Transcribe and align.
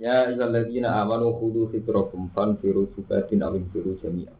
Ya 0.00 0.24
ayyuhalladzina 0.24 0.96
amanu 0.96 1.36
khudhu 1.36 1.68
fitrakum 1.68 2.32
fanfiru 2.32 2.88
subatin 2.96 3.44
aw 3.44 3.52
infiru 3.52 4.00
jami'a. 4.00 4.32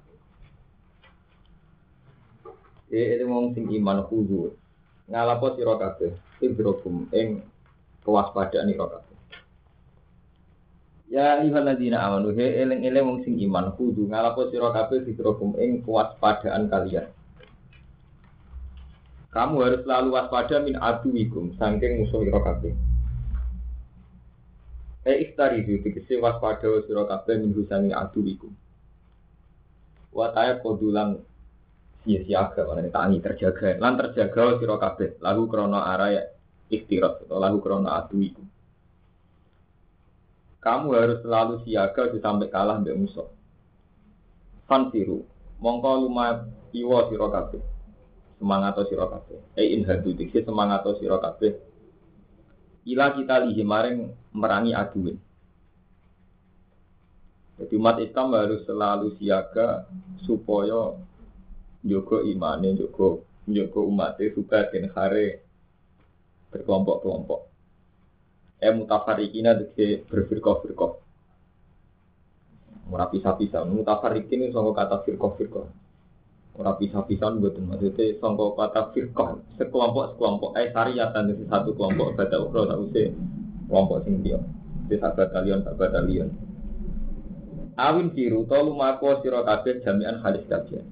E 2.88 3.00
ini 3.12 3.28
wong 3.28 3.52
sing 3.52 3.68
iman 3.68 4.00
khudhu. 4.08 4.56
Ngalapo 5.04 5.52
sira 5.60 5.76
kabeh 5.76 6.16
fitrakum 6.40 7.12
ing 7.12 7.44
kewaspadaan 8.00 8.72
ira 8.72 8.88
kabeh. 8.88 9.16
Ya 11.12 11.44
ayyuhalladzina 11.44 12.08
amanu 12.08 12.32
he 12.32 12.56
eling-eling 12.64 13.04
wong 13.04 13.18
sing 13.28 13.36
iman 13.44 13.76
khudhu 13.76 14.08
ngalapo 14.08 14.48
sira 14.48 14.72
kabeh 14.72 15.04
fitrakum 15.04 15.60
ing 15.60 15.84
kewaspadaan 15.84 16.72
kalian. 16.72 17.12
Kamu 19.28 19.60
harus 19.60 19.84
selalu 19.84 20.08
waspada 20.16 20.64
min 20.64 20.80
aduwikum 20.80 21.52
saking 21.60 22.00
musuh 22.00 22.24
ira. 22.24 22.40
E 25.00 25.12
ikhtaridu 25.24 25.80
dikisi 25.80 26.20
waspada 26.20 26.84
sira 26.84 27.08
kabeh 27.08 27.40
min 27.40 27.56
husani 27.56 27.88
aduwikum. 27.88 28.52
Wa 30.12 30.28
ta'ya 30.28 30.60
kodulan 30.60 31.16
sia-siaga 32.04 32.68
mana 32.68 32.84
tangi 32.92 33.24
terjaga 33.24 33.80
lan 33.80 33.96
terjaga 33.96 34.60
sira 34.60 34.76
kabeh 34.76 35.16
lagu 35.24 35.48
krana 35.48 35.88
araya 35.96 36.28
ikhtirat 36.68 37.24
atau 37.24 37.40
lagu 37.40 37.64
krana 37.64 37.96
aduwikum. 38.04 38.44
Kamu 40.60 40.92
harus 40.92 41.24
selalu 41.24 41.64
siaga 41.64 42.12
sampai 42.20 42.52
kalah 42.52 42.76
mbek 42.84 43.00
musuh. 43.00 43.32
Fansiru, 44.68 45.24
mongko 45.64 45.90
lumah 46.04 46.44
iwa 46.76 47.08
sira 47.08 47.32
kabeh. 47.32 47.62
Semangat 48.36 48.76
sira 48.84 49.08
kabeh. 49.08 49.40
E 49.56 49.64
in 49.72 49.88
hadu 49.88 50.12
dikisi 50.12 50.44
semangat 50.44 50.84
sira 51.00 51.16
kabeh 51.16 51.69
ila 52.88 53.12
kita 53.12 53.44
lihi 53.44 53.62
maring 53.64 53.98
merangi 54.32 54.72
aduin. 54.72 55.18
Jadi 57.60 57.76
umat 57.76 58.00
Islam 58.00 58.32
harus 58.32 58.64
selalu 58.64 59.20
siaga 59.20 59.84
supaya 60.24 60.96
jogo 61.84 62.24
imane, 62.24 62.72
jogo 62.72 63.28
jogo 63.44 63.80
umatnya 63.84 64.32
juga 64.32 64.64
dan 64.72 64.88
hare 64.96 65.44
berkelompok-kelompok. 66.48 67.40
Eh 68.60 68.72
mutafarikina 68.72 69.56
dike 69.56 70.08
berfirqah-firqah. 70.08 70.92
Ora 72.90 73.06
pisah-pisah. 73.06 73.62
Mutafarikin 73.70 74.50
ini 74.50 74.52
sangka 74.52 74.82
kata 74.82 74.96
firqah-firqah. 75.06 75.79
Ora 76.58 76.74
pisah-pisah 76.74 77.38
mboten 77.38 77.70
maksudnya 77.70 78.18
sangka 78.18 78.46
kata 78.58 78.82
firqah 78.90 79.38
sekelompok 79.54 80.18
sekelompok 80.18 80.50
eh 80.58 80.74
syariatan 80.74 81.30
dari 81.30 81.44
satu 81.46 81.70
kelompok 81.78 82.18
beda 82.18 82.36
ukro 82.42 82.66
tak 82.66 82.78
usah 82.82 83.08
kelompok 83.70 83.98
sing 84.02 84.14
dia. 84.26 84.38
Di 84.90 84.98
sak 84.98 85.14
batalion 85.14 85.62
sak 85.62 85.78
batalion. 85.78 86.28
Awin 87.78 88.10
siru 88.12 88.44
to 88.50 88.58
lumako 88.58 89.22
sira 89.22 89.46
kabeh 89.46 89.78
jami'an 89.86 90.18
halis 90.26 90.44
kabeh. 90.50 90.82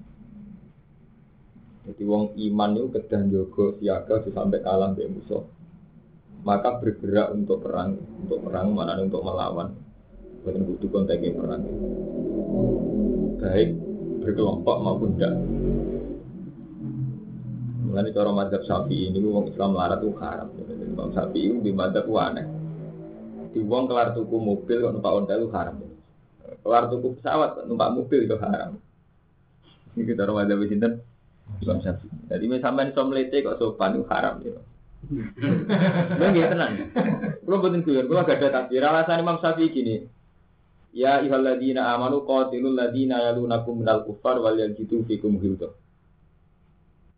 Jadi 1.90 2.02
wong 2.06 2.38
iman 2.38 2.70
itu 2.78 2.86
kedah 2.94 3.22
jogo 3.26 3.64
siaga 3.82 4.22
sampai 4.30 4.62
kalah 4.62 4.94
mbek 4.94 5.10
musuh. 5.10 5.42
Maka 6.46 6.78
bergerak 6.78 7.34
untuk 7.34 7.66
perang, 7.66 7.98
untuk 7.98 8.46
perang 8.46 8.70
mana 8.70 8.94
untuk 9.02 9.26
melawan. 9.26 9.74
Bukan 10.46 10.64
butuh 10.64 10.88
konteks 10.88 11.34
perang. 11.34 11.66
Baik 13.42 13.87
berkelompok 14.28 14.76
maupun 14.84 15.16
tidak. 15.16 15.32
Mengenai 17.88 18.12
cara 18.12 18.30
mazhab 18.36 18.62
sapi 18.68 19.08
ini, 19.08 19.16
wong 19.24 19.48
Islam 19.48 19.72
larat 19.72 20.04
itu 20.04 20.12
haram. 20.20 20.52
Imam 20.68 21.08
sapi 21.16 21.48
itu 21.48 21.56
di 21.64 21.72
mazhab 21.72 22.04
itu 22.04 22.14
aneh. 22.20 22.44
Di 23.56 23.64
wong 23.64 23.88
kelar 23.88 24.12
tuku 24.12 24.36
mobil 24.36 24.84
kok 24.84 24.92
numpak 24.92 25.16
ontel 25.16 25.40
itu 25.40 25.48
haram. 25.56 25.80
Kelar 26.60 26.84
tuku 26.92 27.16
pesawat 27.16 27.56
kok 27.56 27.64
numpak 27.64 27.96
mobil 27.96 28.28
itu 28.28 28.36
haram. 28.36 28.76
Ini 29.96 30.04
kita 30.04 30.28
orang 30.28 30.44
mazhab 30.44 30.60
sinten 30.68 30.92
Imam 31.64 31.80
sapi. 31.80 32.06
Jadi 32.28 32.44
misalnya 32.44 32.92
iso 32.92 33.02
melete 33.08 33.40
kok 33.40 33.56
sopan 33.56 33.96
itu 33.96 34.04
haram 34.12 34.36
ya. 34.44 34.60
Memang 36.20 36.34
gitu 36.36 36.46
tenang. 36.52 36.72
Kalau 37.48 37.64
betul 37.64 37.80
kuyon, 37.86 38.10
kalau 38.10 38.26
gak 38.28 38.44
ada 38.44 38.48
takbir, 38.50 38.82
alasan 38.84 39.22
Imam 39.24 39.40
Syafi'i 39.40 39.72
gini, 39.72 40.04
Ya 40.96 41.20
ayyuhalladzina 41.20 41.84
amanu 41.94 42.24
qatilul 42.24 42.72
ladzina 42.72 43.20
yalunakum 43.20 43.84
minal 43.84 44.08
kufar 44.08 44.40
wal 44.40 44.56
yajidu 44.56 45.04
fikum 45.04 45.36
ghildah. 45.36 45.72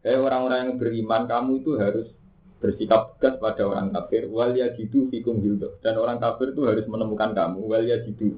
Hei 0.03 0.17
orang-orang 0.17 0.59
yang 0.65 0.73
beriman, 0.81 1.29
kamu 1.29 1.61
itu 1.61 1.77
harus 1.77 2.09
bersikap 2.59 3.17
tegas 3.17 3.39
pada 3.39 3.63
orang 3.69 3.95
kafir 3.95 4.27
wal 4.27 4.51
yajidu 4.51 5.07
fikum 5.13 5.39
ghildah. 5.39 5.79
Dan 5.85 6.03
orang 6.03 6.19
kafir 6.19 6.51
itu 6.51 6.67
harus 6.67 6.85
menemukan 6.91 7.31
kamu 7.31 7.61
wal 7.63 7.85
yajidu. 7.87 8.35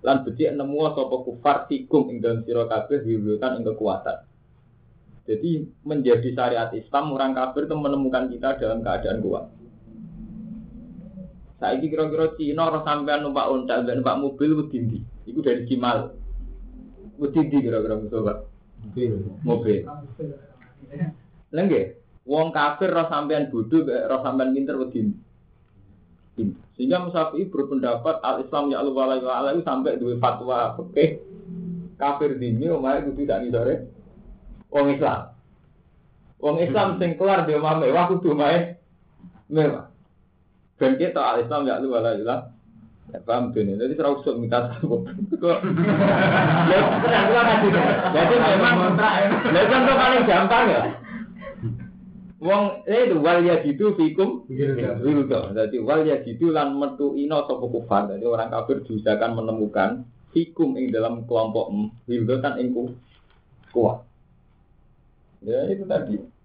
Lan 0.00 0.24
becik 0.24 0.56
nemu 0.56 0.96
sapa 0.96 1.16
kufar 1.28 1.56
fikum 1.68 2.08
ing 2.08 2.24
dalem 2.24 2.40
sira 2.48 2.64
kabeh 2.64 3.04
ghildan 3.04 3.60
ing. 3.60 4.24
Jadi 5.28 5.50
menjadi 5.84 6.28
syariat 6.32 6.72
Islam 6.72 7.12
orang 7.12 7.36
kafir 7.36 7.68
itu 7.68 7.76
menemukan 7.76 8.32
kita 8.32 8.56
dalam 8.56 8.80
keadaan 8.80 9.20
kuat. 9.20 9.59
Saiki 11.60 11.92
kira-kira 11.92 12.32
Cina 12.40 12.72
orang 12.72 12.88
sampean 12.88 13.20
numpak 13.20 13.52
unta 13.52 13.84
dan 13.84 14.00
numpak 14.00 14.16
mobil 14.16 14.64
wedi 14.64 14.80
ndi? 14.80 14.98
Iku 15.28 15.44
dari 15.44 15.68
Cimal. 15.68 16.16
Wedi 17.20 17.40
ndi 17.44 17.56
kira-kira 17.60 18.00
Mustafa? 18.00 18.48
Mobil. 18.80 19.12
Mobil. 19.44 19.80
Lengge, 21.52 21.82
wong 22.24 22.48
kafir 22.56 22.88
roh 22.88 23.06
sampean 23.12 23.52
bodho 23.52 23.84
roh 23.84 24.20
sampean 24.24 24.56
pinter 24.56 24.80
wedi 24.80 25.04
ndi? 25.04 25.20
Sehingga 26.80 27.04
Musafi 27.04 27.44
berpendapat 27.52 28.24
al 28.24 28.40
Islam 28.40 28.72
ya 28.72 28.80
Allah 28.80 29.20
wa 29.20 29.34
ala 29.36 29.52
itu 29.52 29.60
sampai 29.60 30.00
dua 30.00 30.16
fatwa 30.16 30.80
oke 30.80 31.20
kafir 32.00 32.40
dini 32.40 32.72
omahe 32.72 33.04
kudu 33.04 33.28
tak 33.28 33.44
sore 33.52 33.92
wong 34.72 34.96
Islam. 34.96 35.36
Wong 36.40 36.56
Islam 36.64 36.96
sing 36.96 37.20
kelar 37.20 37.44
dia 37.44 37.60
omah 37.60 37.76
mewah 37.84 38.08
kudu 38.08 38.32
omahe 38.32 38.80
mewah. 39.52 39.89
Dan 40.80 40.96
kita 40.96 41.20
al 41.20 41.44
Islam 41.44 41.68
ya 41.68 41.76
lu 41.76 41.92
wala 41.92 42.16
ilah. 42.16 42.40
Ya 43.10 43.18
paham 43.26 43.50
tuh 43.50 43.66
Jadi 43.66 43.98
terus 43.98 44.22
usah 44.22 44.38
minta 44.38 44.70
sambut. 44.70 45.02
Kok? 45.36 45.58
Jadi 48.16 48.34
memang 48.38 48.74
kontrak 48.78 49.12
ya. 49.18 49.28
Contoh 49.66 49.94
paling 49.98 50.22
gampang 50.24 50.64
ya. 50.70 50.82
Wong 52.40 52.88
eh 52.88 53.04
itu 53.04 53.20
wal 53.20 53.44
ya 53.44 53.60
gitu 53.60 53.92
fikum 54.00 54.48
wirudo. 54.48 55.52
Jadi 55.52 55.76
wal 55.84 56.08
ya 56.08 56.24
gitu 56.24 56.48
lan 56.48 56.72
metu 56.80 57.12
ino 57.12 57.44
sapa 57.44 57.68
kufar. 57.68 58.16
Jadi 58.16 58.24
orang 58.24 58.48
kafir 58.48 58.80
diusahakan 58.88 59.36
menemukan 59.36 60.08
fikum 60.32 60.72
ing 60.80 60.88
dalam 60.88 61.28
kelompok 61.28 61.68
wirudo 62.08 62.40
kan 62.40 62.56
ing 62.56 62.72
kuat. 63.76 64.08
Ya 65.44 65.68
itu 65.68 65.84
tadi. 65.84 66.39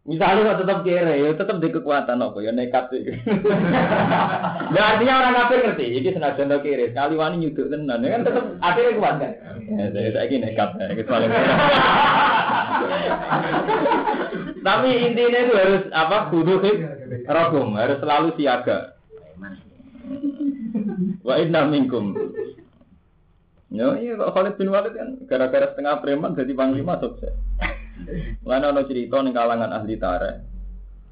Misalnya 0.00 0.56
kok 0.56 0.64
tetap 0.64 0.78
kere, 0.80 1.12
ya 1.12 1.36
tetap 1.36 1.60
di 1.60 1.68
kekuatan 1.68 2.24
apa 2.24 2.40
ya 2.40 2.56
nekat 2.56 2.88
sih. 2.88 3.04
nah 4.72 4.96
artinya 4.96 5.14
orang 5.20 5.36
kafir 5.36 5.58
ngerti, 5.60 5.92
jadi 6.00 6.08
senajan 6.16 6.48
to 6.48 6.58
kere, 6.64 6.88
sekali 6.88 7.20
wani 7.20 7.44
nyuduk 7.44 7.68
tenan, 7.68 8.00
ya 8.00 8.16
kan 8.16 8.24
tetap 8.24 8.44
akhirnya 8.64 8.96
kuat 8.96 9.14
kan. 9.20 9.32
Ya 9.76 9.92
saya 9.92 10.24
ini 10.24 10.40
nekat, 10.40 10.70
ya 10.80 10.96
kecuali. 10.96 11.26
Tapi 14.66 14.88
intinya 15.04 15.40
itu 15.44 15.52
harus 15.52 15.84
apa? 15.92 16.32
Kudu 16.32 16.54
rogum, 17.28 17.76
harus 17.76 18.00
selalu 18.00 18.28
siaga. 18.40 18.96
Wa 21.20 21.36
inna 21.36 21.68
minkum. 21.68 22.16
Ya, 23.70 24.00
iya 24.00 24.16
Khalid 24.18 24.56
bin 24.58 24.72
Walid 24.72 24.96
kan 24.96 25.14
gara-gara 25.28 25.70
setengah 25.70 26.02
preman 26.02 26.34
jadi 26.34 26.56
panglima 26.56 26.98
sukses. 26.98 27.36
Mana 28.44 28.72
ada 28.72 28.82
cerita 28.86 29.20
nih 29.20 29.32
kalangan 29.34 29.70
ahli 29.72 29.94
tareh. 30.00 30.34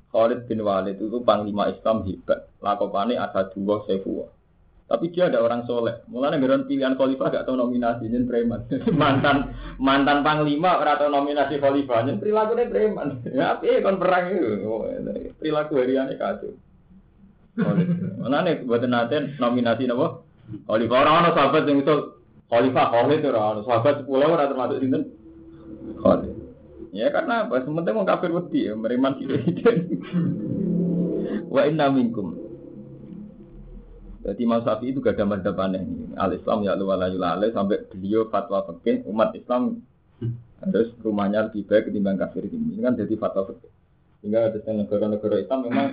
Khalid 0.08 0.48
bin 0.48 0.64
Walid 0.64 0.96
itu 0.96 1.20
panglima 1.20 1.68
Islam 1.68 2.04
hebat. 2.08 2.48
Lakopane 2.64 3.14
ada 3.20 3.52
dua 3.52 3.84
sefuwa. 3.84 4.32
Tapi 4.88 5.12
dia 5.12 5.28
ada 5.28 5.44
orang 5.44 5.68
soleh. 5.68 6.00
Mulanya 6.08 6.40
geron 6.40 6.64
pilihan 6.64 6.96
khalifah 6.96 7.28
gak 7.28 7.44
tahu 7.44 7.60
nominasi 7.60 8.08
jen 8.08 8.24
preman. 8.24 8.64
mantan 9.00 9.52
mantan 9.76 10.24
panglima 10.24 10.80
ora 10.80 10.96
nominasi 10.96 11.60
khalifah 11.60 12.08
jen 12.08 12.16
perilaku 12.16 12.56
preman. 12.56 13.20
Ya 13.36 13.52
tapi 13.52 13.84
kon 13.84 14.00
perang 14.00 14.32
itu. 14.32 14.64
Perilaku 15.36 15.76
hariannya 15.76 16.16
kacau. 16.16 16.56
Nih 17.60 18.54
buat 18.64 18.82
nanti 18.88 19.36
nominasi 19.36 19.84
napa? 19.84 20.24
Khalifah 20.64 20.98
orang 21.04 21.14
orang 21.20 21.34
sahabat 21.36 21.62
yang 21.68 21.84
itu 21.84 21.96
Khalifah 22.48 22.86
Khalid 22.88 23.20
orang 23.28 23.44
orang 23.44 23.64
sahabat 23.68 23.94
sepuluh 24.00 24.24
orang 24.32 24.48
termasuk 24.48 24.80
sinten? 24.80 25.02
Khalid. 26.00 26.37
Ya 26.92 27.12
karena 27.12 27.44
apa? 27.44 27.64
Sementara 27.64 27.96
mau 27.96 28.08
kafir 28.08 28.32
wedi, 28.32 28.68
beriman 28.72 29.16
tidak. 29.20 29.44
Wa 31.54 31.68
inna 31.68 31.92
minkum. 31.92 32.36
Jadi 34.24 34.44
Imam 34.44 34.60
Syafi'i 34.60 34.92
itu 34.92 35.00
gak 35.00 35.16
ada 35.16 35.24
madhab 35.24 35.56
aneh. 35.56 35.84
Al-Islam 36.18 36.66
ya 36.66 36.76
luwa 36.76 37.00
layu 37.00 37.16
sampai 37.54 37.86
beliau 37.88 38.28
fatwa 38.28 38.66
fikih 38.66 39.06
umat 39.08 39.32
Islam 39.32 39.80
harus 40.58 40.90
rumahnya 41.00 41.48
lebih 41.48 41.64
baik 41.64 41.88
ketimbang 41.88 42.20
kafir 42.20 42.44
ini. 42.44 42.76
Ini 42.76 42.82
kan 42.84 42.98
jadi 42.98 43.14
fatwa 43.16 43.48
fikih. 43.48 43.72
Sehingga 44.20 44.52
ada 44.52 44.60
negara-negara 44.60 45.36
Islam 45.40 45.60
memang 45.64 45.88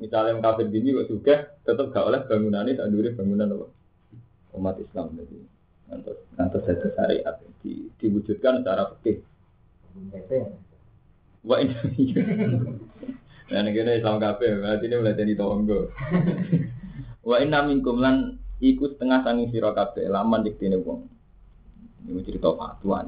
misalnya 0.00 0.34
yang 0.34 0.42
kafir 0.42 0.66
ini 0.72 0.96
kok 0.96 1.08
juga 1.12 1.34
tetap 1.62 1.86
gak 1.92 2.06
oleh 2.08 2.20
bangunan 2.24 2.66
ini 2.66 2.80
tak 2.80 2.88
bangunan 3.20 3.52
apa? 3.52 3.66
umat 4.52 4.76
Islam 4.76 5.16
jadi 5.16 5.38
nanti 5.88 6.12
nanti 6.36 6.56
jadi 6.60 6.88
syariat 6.92 7.36
di, 7.64 7.88
diwujudkan 8.00 8.60
secara 8.60 8.92
fikih. 8.96 9.24
Wah 11.42 11.58
ini, 11.58 11.74
nah 13.50 13.66
ini 13.66 13.92
Islam 13.98 14.22
kafir 14.22 14.62
berarti 14.62 14.86
ini 14.86 14.94
mulai 14.94 15.18
jadi 15.18 15.34
tonggo. 15.34 15.90
Wa 17.26 17.42
inna 17.42 17.66
minkum 17.66 17.98
lan 17.98 18.38
iku 18.62 18.94
setengah 18.94 19.26
sanging 19.26 19.50
sira 19.50 19.74
kabeh 19.74 20.06
laman 20.06 20.46
diktine 20.46 20.78
wong. 20.78 21.10
Ini 22.06 22.22
cerita 22.22 22.54
fatwa. 22.54 23.02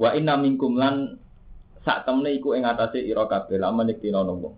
Wa 0.00 0.16
inna 0.16 0.40
minkum 0.40 0.80
lan 0.80 1.20
sak 1.84 2.08
temne 2.08 2.32
iku 2.32 2.56
ing 2.56 2.64
atase 2.64 3.04
ira 3.04 3.28
kabeh 3.28 3.60
laman 3.60 3.92
diktine 3.92 4.16
wong. 4.16 4.56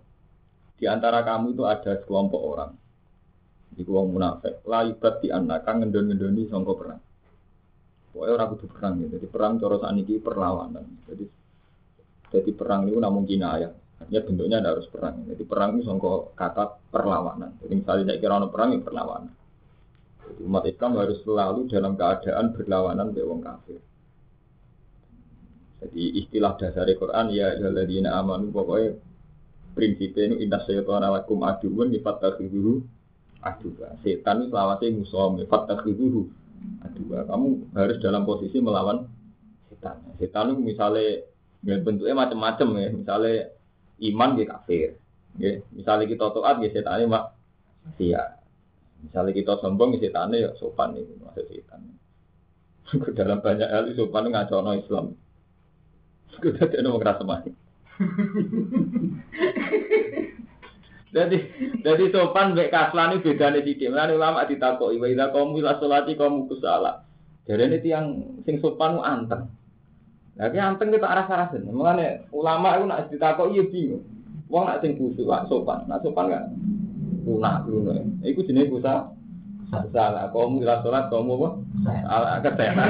Di 0.79 0.87
antara 0.87 1.19
kamu 1.27 1.51
itu 1.51 1.67
ada 1.67 1.99
sekelompok 1.99 2.41
orang. 2.41 2.71
Iku 3.75 3.91
wong 3.91 4.15
munafik. 4.15 4.63
La 4.63 4.87
ibad 4.87 5.19
di 5.19 5.35
anak 5.35 5.67
kang 5.67 5.83
ngendon-ngendoni 5.83 6.47
sangka 6.47 6.73
perang. 6.79 7.02
Pokoknya 8.13 8.33
orang 8.37 8.49
kudu 8.53 8.65
perang 8.69 8.93
ya. 9.01 9.07
Jadi 9.09 9.25
perang 9.25 9.51
cara 9.57 9.77
saniki 9.81 10.21
perlawanan. 10.21 10.85
Jadi 11.09 11.25
jadi 12.29 12.51
perang 12.53 12.85
itu 12.85 12.97
namun 13.01 13.25
kinayah. 13.25 13.73
Artinya 13.99 14.21
bentuknya 14.21 14.57
ada 14.61 14.69
harus 14.77 14.87
perang. 14.89 15.25
Jadi 15.25 15.43
perang 15.43 15.69
itu 15.77 15.89
songko 15.89 16.37
kata 16.37 16.93
perlawanan. 16.93 17.57
Jadi 17.65 17.73
misalnya 17.73 18.13
saya 18.13 18.21
kira 18.21 18.37
perang 18.53 18.69
itu 18.77 18.85
perlawanan. 18.85 19.33
Jadi 20.29 20.41
umat 20.45 20.63
Islam 20.69 20.91
harus 21.01 21.19
selalu 21.25 21.59
dalam 21.67 21.93
keadaan 21.97 22.45
berlawanan 22.53 23.07
dengan 23.11 23.27
orang 23.33 23.41
kafir. 23.43 23.79
Jadi 25.83 26.03
istilah 26.23 26.53
dasar 26.55 26.87
Quran 26.95 27.25
ya 27.33 27.59
ladina 27.59 28.15
amanu 28.15 28.53
pokoknya 28.55 28.95
prinsipnya 29.73 30.31
itu 30.31 30.35
indah 30.47 30.61
syaitan 30.63 31.03
alakum 31.03 31.43
aduun 31.43 31.91
dulu 31.91 32.85
aduh 33.43 33.73
setan 33.99 34.47
itu 34.47 34.55
selawatnya 34.55 34.95
musuh 34.95 35.35
dulu 35.91 36.31
aduh 36.83 37.25
kamu 37.27 37.47
harus 37.75 37.97
dalam 37.99 38.23
posisi 38.23 38.57
melawan 38.59 39.07
setan 39.67 39.99
setan 40.19 40.55
itu 40.55 40.61
misalnya 40.63 41.23
ya 41.63 41.79
bentuknya 41.79 42.15
macam-macam 42.15 42.67
ya 42.79 42.89
misalnya 42.91 43.35
iman 44.01 44.35
dia 44.35 44.49
kafir. 44.49 44.89
Ya, 45.41 45.65
misalnya 45.73 46.05
kita 46.05 46.29
taat 46.29 46.61
ya 46.61 46.69
setan 46.69 47.09
mak 47.09 47.33
sia. 47.97 48.37
Misalnya 49.03 49.31
kita 49.35 49.53
sombong 49.59 49.97
ya 49.97 49.99
setan 50.07 50.33
ya 50.35 50.51
sopan 50.59 50.95
itu 50.99 51.13
maksud 51.21 51.45
setan. 51.49 51.81
Dalam 53.17 53.39
banyak 53.41 53.69
hal 53.69 53.85
sopan 53.95 54.29
no 54.29 54.71
Islam. 54.75 55.05
Kita 56.33 56.65
tidak 56.65 56.89
mau 56.89 57.01
kerasa 57.01 57.23
mati. 57.23 57.51
Jadi 61.13 61.37
jadi 61.85 62.03
sopan 62.09 62.57
baik 62.57 62.73
kaslan 62.73 63.21
itu 63.21 63.37
beda 63.37 63.53
nih 63.53 63.61
di 63.61 63.85
Mulane 63.85 64.17
ulama 64.17 64.49
ditakoki 64.49 64.97
wa 64.97 65.05
idza 65.05 65.29
qamu 65.29 65.61
ila 65.61 65.77
sholati 65.77 66.17
qamu 66.17 66.49
kusala. 66.49 67.05
Jadi 67.45 67.69
ini 67.69 67.77
tiang 67.85 68.05
sing 68.49 68.57
sopan 68.57 68.97
anteng. 68.97 69.45
Lagi 70.33 70.57
anteng 70.57 70.89
kita 70.89 71.05
arah 71.05 71.29
arahin. 71.29 71.69
Mengenai 71.69 72.25
ulama 72.33 72.81
itu 72.81 72.83
nak 72.89 73.01
ditakok 73.13 73.53
iya 73.53 73.63
bingung. 73.69 74.01
Wong 74.49 74.65
nak 74.65 74.81
sing 74.81 74.97
busuk 74.97 75.29
lah 75.29 75.45
sopan, 75.45 75.85
nak 75.85 76.01
sopan 76.01 76.33
kan 76.33 76.49
lunak 77.29 77.69
lunak. 77.69 78.01
Iku 78.25 78.41
jenis 78.49 78.73
busa. 78.73 79.13
Salah, 79.89 80.29
kamu 80.29 80.61
tidak 80.61 80.85
sholat, 80.85 81.09
kamu 81.09 81.33
apa? 81.33 81.49
Salah, 81.81 82.37
kesehatan. 82.45 82.89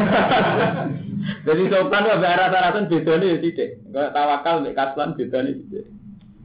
Jadi 1.47 1.63
sopan 1.71 2.03
itu 2.03 2.27
arah 2.27 2.47
arahin 2.51 2.91
beda 2.91 3.13
nih 3.23 3.39
titik. 3.39 3.79
Kalau 3.87 4.11
tawakal, 4.11 4.55
mek 4.59 4.75
kaslan 4.75 5.15
beda 5.15 5.47
nih 5.47 5.63
titik. 5.63 5.87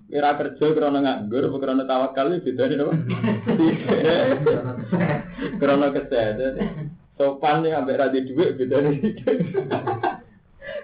Kira 0.08 0.40
kerja 0.40 0.72
karena 0.72 1.05
nganggur, 1.05 1.52
karena 1.60 1.84
tawakal 1.84 2.32
itu 2.32 2.49
beda 2.49 2.64
nih? 2.64 2.81
Karena 5.60 5.93
kesehatan. 5.93 6.55
Sopan 7.20 7.60
nih 7.60 7.76
ambek 7.76 8.00
radi 8.00 8.25
duit 8.25 8.56
beda 8.56 8.88
nih. 8.88 9.20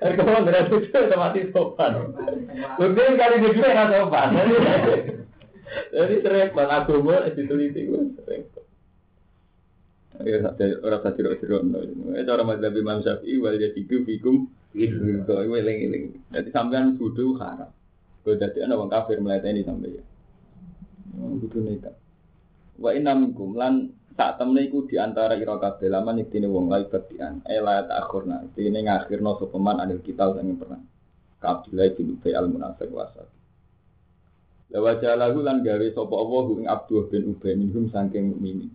Kalau 0.04 0.44
nggak 0.44 0.68
itu 0.68 0.76
otomatis 0.92 1.48
sopan. 1.56 2.12
Mungkin 2.76 3.16
kali 3.16 3.36
di 3.40 3.48
dua 3.56 3.68
nggak 3.72 3.96
sopan. 3.96 4.28
Jadi 5.94 6.14
sering 6.20 6.52
bang 6.52 6.70
agama 6.70 7.24
diteliti 7.32 7.88
gue 7.88 8.02
sering. 8.20 8.44
Ya, 10.22 10.38
orang 10.86 11.02
tadi 11.02 11.26
orang 11.26 11.42
seru, 11.42 11.58
cara 12.22 12.42
mazhab 12.46 12.70
Imam 12.78 13.02
Syafi'i 13.02 13.34
wal 13.42 13.58
jadidu 13.58 14.06
fikum 14.06 14.46
itu, 14.70 15.26
itu 15.26 15.32
eling 15.34 15.78
eling. 15.90 16.04
Jadi 16.30 16.54
sampean 16.54 16.94
kudu 16.94 17.34
haram. 17.42 17.74
Kalau 18.24 18.40
jadi 18.40 18.58
anak 18.64 18.80
orang 18.80 18.92
kafir 18.96 19.20
melayani 19.20 19.60
sampai 19.60 20.00
ya. 20.00 20.04
Kudu 21.44 21.60
nekat. 21.60 21.94
Wa 22.80 22.90
inna 22.96 23.12
minkum 23.12 23.52
lan 23.52 23.92
tak 24.16 24.40
temne 24.40 24.64
iku 24.64 24.88
di 24.88 24.96
antara 24.96 25.36
ira 25.36 25.60
kabeh 25.60 25.92
laman 25.92 26.24
iktine 26.24 26.48
wong 26.48 26.72
lain 26.72 26.88
badian 26.88 27.44
ela 27.44 27.82
eh, 27.82 27.86
tak 27.86 27.98
akhirna 28.08 28.46
ini 28.56 28.80
ngakhirno 28.88 29.36
sopeman 29.36 29.78
anil 29.78 30.00
kita 30.00 30.32
sing 30.34 30.56
pernah. 30.56 30.80
Kabilai 31.44 31.92
bin 31.92 32.16
Ubay 32.16 32.32
al 32.32 32.48
munafik 32.48 32.88
wasat 32.88 33.28
Lawa 34.72 34.96
jalahu 34.96 35.44
lan 35.44 35.60
gawe 35.60 35.86
sapa 35.92 36.14
Allah 36.16 36.44
ing 36.56 36.66
Abdul 36.66 37.12
bin 37.12 37.22
Ubay 37.36 37.52
minhum 37.54 37.92
saking 37.92 38.32
mukminin. 38.32 38.72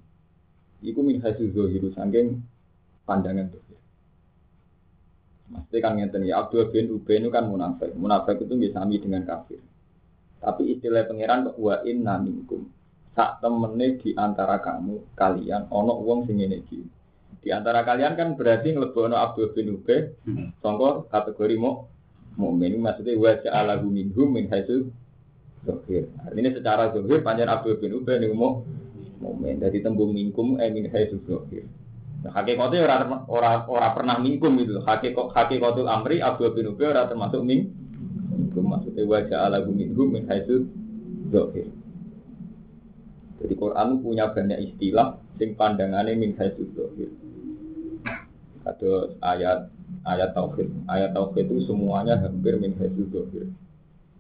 Iku 0.86 1.02
min 1.02 1.18
hasil 1.20 1.50
zahiru 1.50 1.90
saking 1.92 2.40
pandangan. 3.10 3.50
tuh 3.50 3.69
Mesti 5.50 5.78
kan 5.82 5.98
ngeten 5.98 6.30
ya 6.30 6.46
Abdul 6.46 6.70
bin 6.70 6.94
Ubay 6.94 7.18
itu 7.18 7.34
kan 7.34 7.50
munafik 7.50 7.98
munafik 7.98 8.46
itu 8.46 8.54
bisa 8.54 8.86
dengan 8.86 9.26
kafir 9.26 9.58
tapi 10.40 10.72
istilah 10.78 11.04
pangeran 11.04 11.52
wa 11.60 11.84
inna 11.84 12.16
minkum 12.22 12.70
sak 13.20 13.44
temene 13.44 14.00
di 14.00 14.16
antara 14.16 14.64
kamu 14.64 15.12
kalian 15.20 15.68
ono 15.68 16.00
wong 16.00 16.24
sing 16.24 16.40
ngene 16.40 16.64
iki. 16.64 16.80
Di 17.44 17.52
antara 17.52 17.84
kalian 17.84 18.16
kan 18.16 18.40
berarti 18.40 18.72
nglebono 18.72 19.20
Abdul 19.20 19.52
bin 19.52 19.76
Ubay 19.76 20.08
hmm. 20.24 20.64
sangka 20.64 21.04
kategori 21.12 21.56
mu 21.60 21.84
mukmin 22.40 22.80
maksudnya 22.80 23.20
wa 23.20 23.36
ja'ala 23.36 23.84
minhum 23.84 24.32
min 24.32 24.48
haitsu 24.48 24.88
zahir. 25.68 26.08
Artinya 26.24 26.52
secara 26.56 26.96
zahir 26.96 27.20
panjang 27.20 27.52
Abdul 27.52 27.76
bin 27.84 28.00
Ubay 28.00 28.24
niku 28.24 28.36
mau 28.40 28.64
mukmin. 29.20 29.60
Dadi 29.60 29.84
tembung 29.84 30.16
minkum 30.16 30.56
eh 30.56 30.72
min 30.72 30.88
haitsu 30.88 31.20
zahir. 31.28 31.68
Nah, 32.20 32.32
hakikatnya 32.36 32.84
ora 32.84 32.96
ora 33.32 33.52
ora 33.64 33.88
pernah 33.96 34.20
mingkum 34.20 34.52
itu. 34.60 34.84
Hakikat 34.84 35.32
hakikatul 35.32 35.88
amri 35.88 36.20
Abdul 36.20 36.52
bin 36.52 36.76
Ubay 36.76 36.92
ora 36.92 37.08
termasuk 37.08 37.42
ming. 37.44 37.72
Maksudnya 38.60 39.08
wa 39.08 39.24
ja'ala 39.24 39.64
minhum 39.64 40.12
min 40.12 40.28
haitsu 40.28 40.68
zahir. 41.32 41.72
Jadi 43.40 43.54
Quran 43.56 44.04
punya 44.04 44.36
banyak 44.36 44.60
istilah 44.68 45.16
sing 45.40 45.56
pandangannya 45.56 46.20
min 46.20 46.36
dzahir. 46.36 47.08
Ada 48.68 49.16
ayat 49.24 49.60
ayat 50.04 50.36
tauhid. 50.36 50.68
Ayat 50.92 51.16
tauhid 51.16 51.48
itu 51.48 51.72
semuanya 51.72 52.20
hampir 52.20 52.60
min 52.60 52.76
dzahir. 52.76 53.48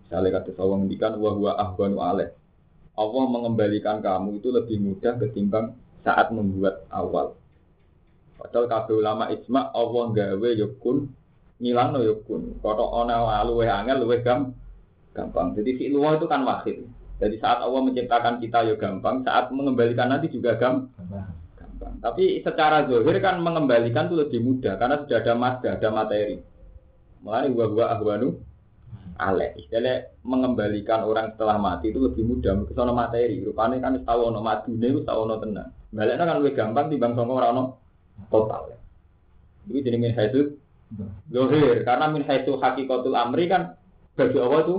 Misalnya 0.08 0.40
kata 0.40 0.56
sawang 0.56 0.88
ngendikan 0.88 1.20
wa 1.20 1.52
ahwanu. 1.60 2.00
Allah 2.00 3.24
mengembalikan 3.32 4.00
kamu 4.00 4.40
itu 4.40 4.50
lebih 4.52 4.78
mudah 4.80 5.20
ketimbang 5.20 5.76
saat 6.04 6.32
membuat 6.32 6.88
awal. 6.92 7.39
Padahal 8.40 8.72
kabeh 8.72 8.96
ulama 9.04 9.28
ijma 9.28 9.76
Allah 9.76 10.06
gawe 10.16 10.50
yukun 10.56 11.12
ngilang 11.60 11.92
no 11.92 12.00
yukun. 12.00 12.56
Kalau 12.64 12.88
ona 12.88 13.44
luwe 13.44 13.68
angel 13.68 14.08
luwe 14.08 14.24
gampang. 14.24 15.52
Jadi 15.60 15.76
fi'il 15.76 16.00
itu 16.00 16.28
kan 16.32 16.48
wahid. 16.48 16.88
Jadi 17.20 17.36
saat 17.44 17.60
Allah 17.60 17.84
menciptakan 17.84 18.40
kita 18.40 18.64
ya 18.64 18.76
gampang, 18.80 19.28
saat 19.28 19.52
mengembalikan 19.52 20.08
nanti 20.08 20.32
juga 20.32 20.56
gampang. 20.56 21.28
gampang. 21.60 21.94
Tapi 22.00 22.40
secara 22.40 22.88
zahir 22.88 23.20
kan 23.20 23.44
mengembalikan 23.44 24.08
itu 24.08 24.16
lebih 24.24 24.40
mudah 24.40 24.80
karena 24.80 25.04
sudah 25.04 25.20
ada 25.20 25.34
madda, 25.36 25.70
ada 25.76 25.90
materi. 25.92 26.40
Mulai 27.20 27.52
gua 27.52 27.68
gua 27.68 27.86
ahwanu 27.92 28.40
ale. 29.20 29.52
Istilahnya 29.60 30.16
mengembalikan 30.24 31.04
orang 31.04 31.36
setelah 31.36 31.60
mati 31.60 31.92
itu 31.92 32.00
lebih 32.00 32.24
mudah. 32.24 32.56
Kesono 32.64 32.96
materi. 32.96 33.44
Rupanya 33.44 33.84
kan 33.84 34.00
tahu 34.08 34.20
ono 34.32 34.40
madune 34.40 35.04
tahu 35.04 35.20
ono 35.28 35.36
tenang. 35.44 35.70
Baliknya 35.92 36.24
kan 36.24 36.40
lebih 36.40 36.56
gampang 36.56 36.88
dibanding 36.88 37.28
orang 37.28 37.52
ono 37.52 37.64
total. 38.28 38.76
Jadi 39.70 39.80
jadi 39.86 39.98
min 39.98 40.12
haitsu 40.12 40.60
zahir 41.32 41.88
karena 41.88 42.12
min 42.12 42.28
haitsu 42.28 42.60
hakikatul 42.60 43.16
amri 43.16 43.48
kan 43.48 43.80
bagi 44.20 44.36
Allah 44.36 44.60
itu 44.68 44.76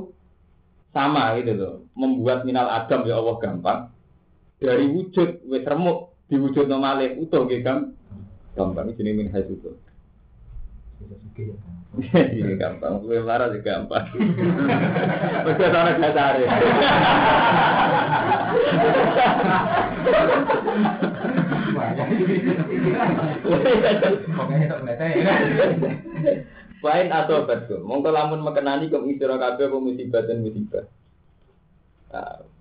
sama 0.93 1.33
gitu 1.41 1.53
loh. 1.57 1.75
Membuat 1.97 2.45
minal 2.45 2.69
adam 2.69 3.09
ya 3.09 3.17
Allah 3.17 3.37
gampang. 3.41 3.81
dari 4.61 4.85
wujud 4.93 5.49
wis 5.49 5.65
remuk 5.65 6.13
diwujudno 6.29 6.77
malih 6.77 7.17
utuh 7.17 7.49
nggih 7.49 7.65
kan. 7.65 7.97
Gampang 8.53 8.93
jenenge 8.93 9.17
min 9.17 9.33
haitsu 9.33 9.57
itu. 9.57 9.73
Ini 11.97 12.55
gampang, 12.61 13.01
gue 13.03 13.19
marah 13.25 13.49
juga 13.51 13.81
gampang. 13.81 14.05
Mesti 15.49 15.65
ada 15.65 15.97
dasare. 15.97 16.45
Wain 26.81 27.13
atau 27.13 27.45
betul, 27.45 27.85
mongko 27.85 28.09
lamun 28.09 28.41
mekenani 28.41 28.89
kok 28.89 29.05
ngisira 29.05 29.37
kabeh 29.37 29.69
apa 29.69 29.77
musibah 29.77 30.25
dan 30.25 30.41
musibah. 30.41 30.85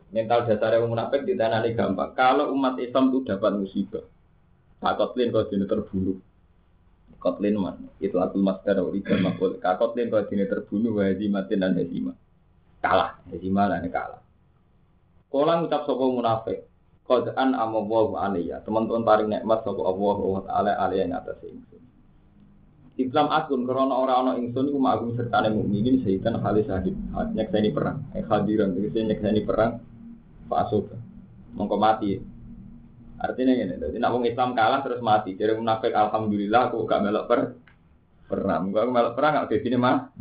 Mental 0.10 0.44
dasarnya 0.44 0.82
wong 0.82 0.98
munafik 0.98 1.24
ditanani 1.24 1.78
gampang. 1.78 2.18
Kalau 2.18 2.52
umat 2.52 2.76
Islam 2.82 3.14
itu 3.14 3.30
dapat 3.30 3.56
musibah, 3.56 4.04
takotlin 4.82 5.32
kau 5.32 5.46
dini 5.48 5.70
terbunuh. 5.70 6.18
Kotlin 7.20 7.60
man, 7.60 7.76
itu 8.00 8.16
aku 8.16 8.40
master 8.40 8.80
rijal 8.80 9.20
makul. 9.20 9.60
Kakotlin 9.60 10.08
kau 10.08 10.24
dini 10.24 10.48
terbunuh, 10.48 11.04
wajimatin 11.04 11.60
dan 11.62 11.76
hezimah. 11.76 12.16
Kalah, 12.80 13.20
hezimah 13.28 13.76
dan 13.76 13.88
kalah. 13.92 14.24
Kala 15.30 15.62
ngucap 15.62 15.84
sapa 15.84 16.04
munafik, 16.10 16.66
qad 17.10 17.34
an 17.34 17.58
amawu 17.58 18.14
alaiya. 18.14 18.62
Teman-teman 18.62 19.02
paring 19.02 19.28
nikmat 19.34 19.66
sapa 19.66 19.82
Allah 19.82 20.18
wa 20.22 20.42
taala 20.46 20.72
alaiya 20.78 21.10
ing 21.10 21.18
atas 21.18 21.42
ingsun. 21.42 21.82
Islam 23.02 23.28
akun 23.34 23.66
karena 23.66 23.96
orang 23.96 24.18
ana 24.22 24.32
ingsun 24.38 24.70
iku 24.70 24.78
magung 24.78 25.18
sertane 25.18 25.50
mukminin 25.50 26.06
sehitan 26.06 26.38
halis 26.38 26.70
hadid. 26.70 26.94
Nyekseni 27.34 27.74
perang, 27.74 28.06
eh 28.14 28.22
hadiran 28.22 28.78
tegese 28.78 29.02
nyekseni 29.02 29.42
perang 29.42 29.82
Pak 30.46 30.70
Mongko 31.58 31.78
mati. 31.82 32.14
Artinya 33.20 33.52
ini, 33.52 33.76
jadi 33.76 34.00
nak 34.00 34.16
Islam 34.24 34.56
kalah 34.56 34.80
terus 34.80 35.04
mati. 35.04 35.36
Jadi 35.36 35.52
munafik 35.58 35.92
alhamdulillah 35.92 36.72
aku 36.72 36.88
gak 36.88 37.04
melok 37.04 37.26
per 37.28 37.40
perang. 38.32 38.72
Gak 38.72 38.86
melok 38.88 39.14
perang 39.18 39.32
gak 39.44 39.52
jadi 39.60 39.76
mah 39.76 40.14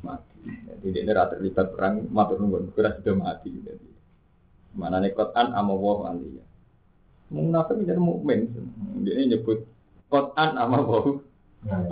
mati. 0.00 0.36
Jadi 0.80 1.04
ini 1.04 1.12
rata 1.12 1.36
terlibat 1.36 1.76
perang 1.76 2.08
matur 2.08 2.40
nuwun 2.40 2.72
kira 2.72 2.96
sudah 2.96 3.14
mati. 3.20 3.52
Jadi 3.52 3.86
Mana 4.76 5.00
nih 5.00 5.14
Quran 5.16 5.54
ama 5.56 5.72
wah 5.72 6.12
aliyah. 6.12 6.46
Munafik 7.32 7.76
menjadi 7.80 8.00
mukmin. 8.00 8.40
Dia 9.04 9.24
nyebut 9.24 9.64
Quran 10.12 10.50
ama 10.56 10.84
wah 10.84 11.06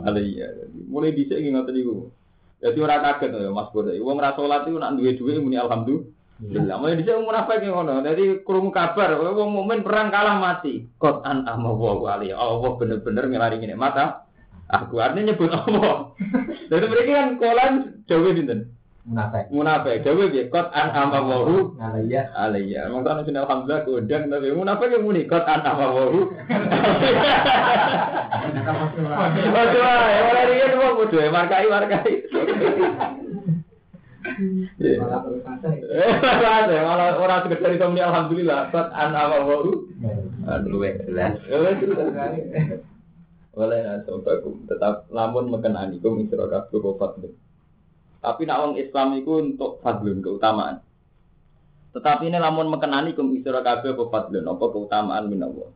aliyah. 0.05 0.69
Mulai 0.91 1.17
bisa 1.17 1.37
ingat 1.37 1.69
tadi 1.69 1.87
gue. 1.87 2.09
Jadi 2.57 2.79
orang 2.81 3.05
kaget 3.05 3.31
ya 3.37 3.53
Mas 3.53 3.69
Bro. 3.69 3.93
Wong 3.93 4.17
ra 4.17 4.33
salat 4.33 4.65
iku 4.65 4.81
nak 4.81 4.97
duwe-duwe 4.97 5.39
muni 5.45 5.61
alhamdulillah. 5.61 6.77
Mulai 6.81 6.97
bisa 7.01 7.21
munafik 7.21 7.65
ngono. 7.65 8.01
Jadi 8.01 8.45
krungu 8.45 8.73
kabar 8.73 9.17
wong 9.21 9.51
mukmin 9.53 9.85
perang 9.85 10.09
kalah 10.09 10.41
mati. 10.41 10.89
Quran 10.97 11.45
ama 11.45 11.71
wah 11.73 12.17
aliyah. 12.17 12.37
Allah 12.37 12.71
bener-bener 12.77 13.25
ngelari 13.29 13.57
ngene 13.61 13.77
mata. 13.77 14.25
Aku 14.67 14.99
artinya 14.99 15.31
nyebut 15.31 15.53
Allah. 15.53 16.11
Jadi 16.71 16.85
mereka 16.91 17.13
kan 17.15 17.29
kolan 17.39 17.73
jauh 18.11 18.35
pinten 18.35 18.76
munafik. 19.07 19.45
Munafik. 19.55 20.03
Dewe 20.03 20.25
piye? 20.35 20.51
Kot 20.51 20.69
an 20.75 20.91
ama 20.91 21.23
wahu 21.23 21.79
alayya. 21.79 22.27
alayya. 22.35 22.91
Mongko 22.91 23.09
ana 23.15 23.23
sing 23.23 23.39
alhamdulillah 23.39 23.87
kondang 23.87 24.23
tapi 24.27 24.51
munafik 24.51 24.91
yang 24.91 25.03
muni 25.07 25.31
kot 25.31 25.47
an 25.47 25.63
ama 25.63 25.87
wahu 25.95 26.21
Ojo 29.47 29.81
ae 29.81 30.19
ora 30.27 30.43
riyen 30.51 30.73
wong 30.75 30.93
kudu 31.07 31.19
markai 31.31 31.67
markai 31.71 32.13
malah 34.99 35.23
Eh, 35.97 36.83
malah 36.83 37.17
orang 37.17 37.41
sekedar 37.47 37.71
itu 37.73 37.87
muni 37.87 38.03
alhamdulillah 38.03 38.75
kot 38.75 38.91
an 38.91 39.15
ama 39.15 39.39
wahu 39.47 39.87
aduh 40.51 40.83
jelas 41.07 41.39
Oleh 43.57 43.81
nasobakum 43.81 44.69
tetap 44.69 45.09
lamun 45.09 45.49
mekenanikum 45.49 46.21
isra 46.21 46.45
kabeh 46.45 46.77
kofat 46.77 47.25
tapi 48.27 48.43
nak 48.43 48.59
wong 48.59 48.75
Islam 48.83 49.15
itu 49.23 49.31
untuk 49.39 49.79
fadlun 49.87 50.19
keutamaan. 50.19 50.83
Tetapi 51.95 52.27
ini 52.27 52.43
lamun 52.43 52.67
mekenani 52.67 53.15
kum 53.15 53.31
isra 53.39 53.63
kabeh 53.63 53.95
apa 53.95 54.05
fadlun 54.11 54.51
apa 54.51 54.65
keutamaan 54.67 55.31
minawa. 55.31 55.71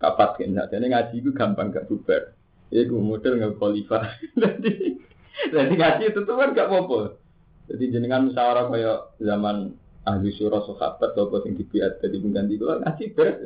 Kapat 0.00 0.40
kena. 0.40 0.64
Jadi 0.72 0.88
ngaji 0.88 1.14
itu 1.20 1.30
gampang 1.36 1.68
gak 1.68 1.92
bubar. 1.92 2.32
Iku 2.72 2.96
model 2.96 3.36
nggak 3.36 3.60
khalifah. 3.60 4.02
Jadi 4.42 4.96
jadi 5.52 5.74
ngaji 5.76 6.04
itu 6.08 6.20
tuh 6.24 6.34
kan 6.40 6.56
gak 6.56 6.72
apa-apa. 6.72 7.20
Jadi 7.68 7.84
jenengan 7.92 8.32
musyawarah 8.32 8.72
kayak 8.72 8.98
zaman 9.20 9.76
ahli 10.08 10.30
syura 10.34 10.64
sahabat 10.64 11.14
atau 11.14 11.40
sing 11.46 11.54
dibiat 11.54 12.02
jadi 12.02 12.18
pengganti 12.18 12.58
kula 12.58 12.82
ngaji 12.82 13.04
beres 13.14 13.38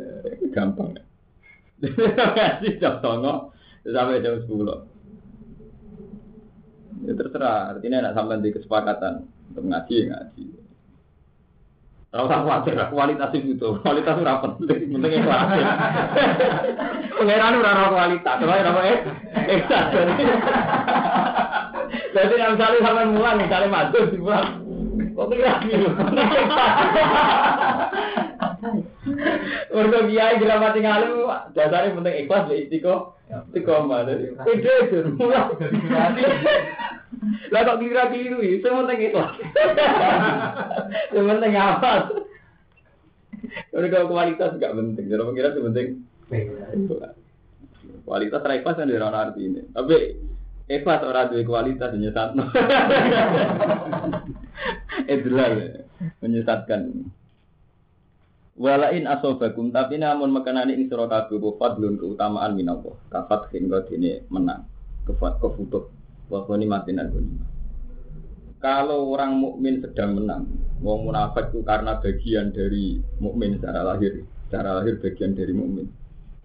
gampang. 0.57 0.97
ngaji 1.85 2.69
jam 2.81 2.97
09.00 3.05 3.93
sampai 3.93 4.25
jam 4.25 4.35
10. 4.41 4.96
Ya 7.05 7.13
terserah, 7.13 7.77
artinya 7.77 8.09
nak 8.09 8.15
sampai 8.17 8.41
di 8.41 8.55
kesepakatan 8.57 9.29
untuk 9.53 9.65
ngaji 9.69 9.95
ya 10.01 10.07
ngaji. 10.17 10.45
Kalau 12.15 12.33
usah 12.33 12.41
khawatir, 12.41 12.81
kualitas 12.89 13.31
itu 13.37 13.69
kualitas 13.85 14.17
itu 14.17 14.25
rapat, 14.25 14.51
penting 14.57 15.13
ikhlas. 15.21 15.53
Pengiran 17.21 17.61
ora 17.61 17.93
kualitas, 17.93 18.37
soalnya 18.41 18.73
ora 18.73 18.83
eh, 18.89 18.99
ikhlas. 19.53 19.87
Jadi 22.17 22.35
yang 22.41 22.57
misalnya 22.57 22.81
sampai 22.81 23.13
mulang, 23.13 23.37
misalnya 23.37 23.69
maju 23.69 23.99
di 24.09 24.17
mulang, 24.17 24.49
kok 25.13 25.29
kira 25.29 25.61
gitu? 25.69 25.89
Mergo 29.77 30.09
kiai 30.09 30.41
diramati 30.41 30.81
ngalim 30.81 31.29
dasare 31.53 31.93
penting 31.93 32.17
ikhlas 32.25 32.49
ya 32.49 32.57
istiqo. 32.57 33.16
Istiqomah. 33.27 34.07
Ide 34.07 34.73
itu 34.87 34.99
mulang. 35.19 35.59
Lah 37.51 37.61
kok 37.67 37.79
kira 37.83 38.11
keliru 38.11 38.39
sing 38.39 38.73
penting 38.73 38.99
ikhlas. 39.11 39.33
Sing 41.11 41.25
penting 41.27 41.53
apa? 41.59 41.93
Mergo 43.75 44.11
kualitas 44.11 44.57
gak 44.59 44.75
penting, 44.75 45.07
jadi 45.07 45.23
pengira 45.23 45.55
sing 45.55 45.65
penting 45.71 45.87
kualitas 48.07 48.43
ikhlas 48.43 48.79
kan 48.79 48.91
ora 48.95 49.19
arti 49.31 49.41
ini. 49.43 49.63
Tapi 49.75 49.97
ikhlas 50.71 51.03
ora 51.03 51.27
duwe 51.27 51.43
kualitas 51.43 51.95
nyesatno. 51.99 52.47
Idlal 55.11 55.55
menyesatkan. 56.23 57.11
Walain 58.57 59.05
asobakum 59.05 59.69
tapi 59.69 60.01
namun 60.01 60.33
makanani 60.33 60.81
ing 60.81 60.89
sira 60.89 61.05
kabeh 61.05 61.37
fadlun 61.61 62.01
keutamaan 62.01 62.57
minallah. 62.57 62.97
Kafat 63.13 63.53
khin 63.53 63.69
dene 63.69 64.25
menang. 64.33 64.65
Kefat 65.05 65.37
kefutuh. 65.45 65.93
Wa 66.33 66.43
matin 66.49 67.05
aku. 67.05 67.21
Kalau 68.57 69.13
orang 69.13 69.37
mukmin 69.37 69.85
sedang 69.85 70.17
menang, 70.17 70.49
wong 70.81 71.07
munafik 71.13 71.53
itu 71.53 71.61
karena 71.61 72.01
bagian 72.01 72.51
dari 72.51 72.99
mukmin 73.21 73.61
secara 73.61 73.85
lahir, 73.85 74.25
secara 74.49 74.81
lahir 74.81 74.97
bagian 74.97 75.37
dari 75.37 75.53
mukmin. 75.53 75.87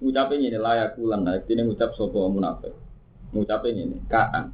Ngucapin 0.04 0.44
ini 0.44 0.60
layak 0.60 1.00
ulang, 1.00 1.24
nah 1.24 1.40
ini 1.40 1.62
ngucap 1.64 1.96
sopo 1.96 2.28
munafik. 2.28 2.76
Ngucapin 3.32 3.74
ini 3.74 3.98
kaan. 4.12 4.52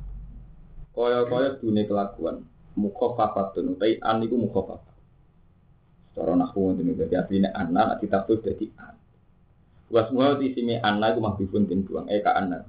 Koyo-koyo 0.94 1.58
dunia 1.58 1.90
kelakuan. 1.90 2.46
Mukhofafatun, 2.78 3.74
tapi 3.82 3.98
an 4.06 4.22
itu 4.22 4.38
mukhofafat. 4.38 4.97
Cara 6.17 6.33
nahu 6.33 6.74
ngoten 6.74 6.97
dadi 6.97 7.13
asline 7.13 7.53
anna 7.53 7.93
nek 7.93 8.01
ditafsir 8.01 8.41
dadi 8.41 8.65
an. 8.81 8.97
Semua 9.93 10.33
di 10.41 10.50
sini 10.50 10.81
anna 10.81 11.13
iku 11.13 11.21
mahbubun 11.21 11.69
tin 11.69 11.86
buang 11.86 12.09
eh 12.09 12.25
ka 12.25 12.33
anna. 12.33 12.65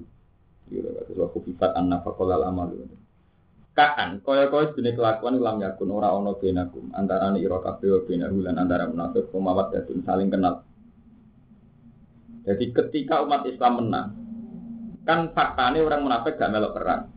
Yo 0.69 0.85
kata 0.85 1.17
wa 1.17 1.33
kufifat 1.33 1.73
anna 1.73 2.05
faqala 2.05 2.45
amal. 2.45 2.69
Kaan 3.73 4.21
kaya-kaya 4.21 4.77
jenis 4.77 5.01
kelakuan 5.01 5.41
lam 5.41 5.65
yakun 5.65 5.89
ora 5.97 6.13
ana 6.13 6.37
benakum 6.37 6.93
antarané 6.93 7.41
ira 7.41 7.57
kabeh 7.65 8.05
benahu 8.05 8.45
lan 8.45 8.61
antara 8.61 8.85
munafik 8.85 9.33
pemawat 9.33 9.73
dadun 9.73 10.05
saling 10.05 10.29
kenal. 10.29 10.61
Jadi 12.45 12.65
ketika 12.73 13.25
umat 13.25 13.45
Islam 13.45 13.73
menang, 13.85 14.09
kan 15.09 15.33
faktanya 15.33 15.85
orang 15.85 16.01
munafik 16.05 16.37
gak 16.37 16.49
melok 16.49 16.77
perang. 16.77 17.13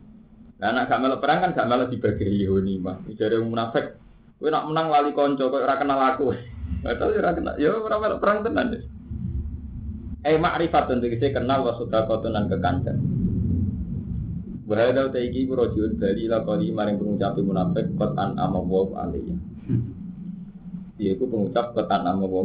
Nah, 0.60 0.68
anak 0.72 0.92
gak 0.92 1.00
melok 1.00 1.20
perang 1.24 1.38
kan 1.40 1.50
gak 1.56 1.68
melok 1.72 1.88
dibagi 1.88 2.44
Yahudi 2.44 2.74
mah. 2.76 3.00
Jadi 3.08 3.36
munafik 3.40 4.01
Kowe 4.42 4.50
nak 4.50 4.66
menang 4.66 4.90
lali 4.90 5.14
konco 5.14 5.54
kok 5.54 5.62
ora 5.62 5.78
kenal 5.78 6.02
aku. 6.02 6.34
Atau 6.82 7.14
ora 7.14 7.30
kenal, 7.30 7.54
ya 7.62 7.78
ora 7.78 8.18
perang 8.18 8.42
tenan. 8.42 8.74
Eh 10.26 10.34
makrifat 10.34 10.90
tentu 10.90 11.06
kita 11.06 11.30
kenal 11.30 11.62
wa 11.62 11.78
sedekatun 11.78 12.34
lan 12.34 12.50
kekancan. 12.50 12.98
Wahada 14.66 15.14
ta 15.14 15.22
iki 15.22 15.46
ku 15.46 15.54
rajul 15.54 15.94
bali 15.94 16.26
la 16.26 16.42
kali 16.42 16.74
maring 16.74 16.98
pengucap 16.98 17.38
munafik 17.38 17.86
an 18.18 18.34
ama 18.34 18.58
wa 18.58 18.98
alaiya. 18.98 19.38
Dia 20.98 21.14
ku 21.14 21.30
pengucap 21.30 21.78
qad 21.78 21.86
an 21.86 22.10
ama 22.10 22.26
wa 22.26 22.42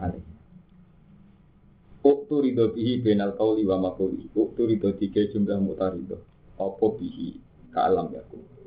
alaiya. 0.00 0.32
Uktu 2.08 2.40
ridho 2.40 2.72
bihi 2.72 3.04
benal 3.04 3.36
kauli 3.36 3.68
wa 3.68 3.76
makuli. 3.76 4.32
Uktu 4.32 4.64
ridho 4.64 4.96
tiga 4.96 5.28
jumlah 5.28 5.60
mutarido. 5.60 6.24
Apa 6.56 6.96
bihi 6.96 7.36
ka 7.68 7.84
alam 7.84 8.08
yakum. 8.16 8.57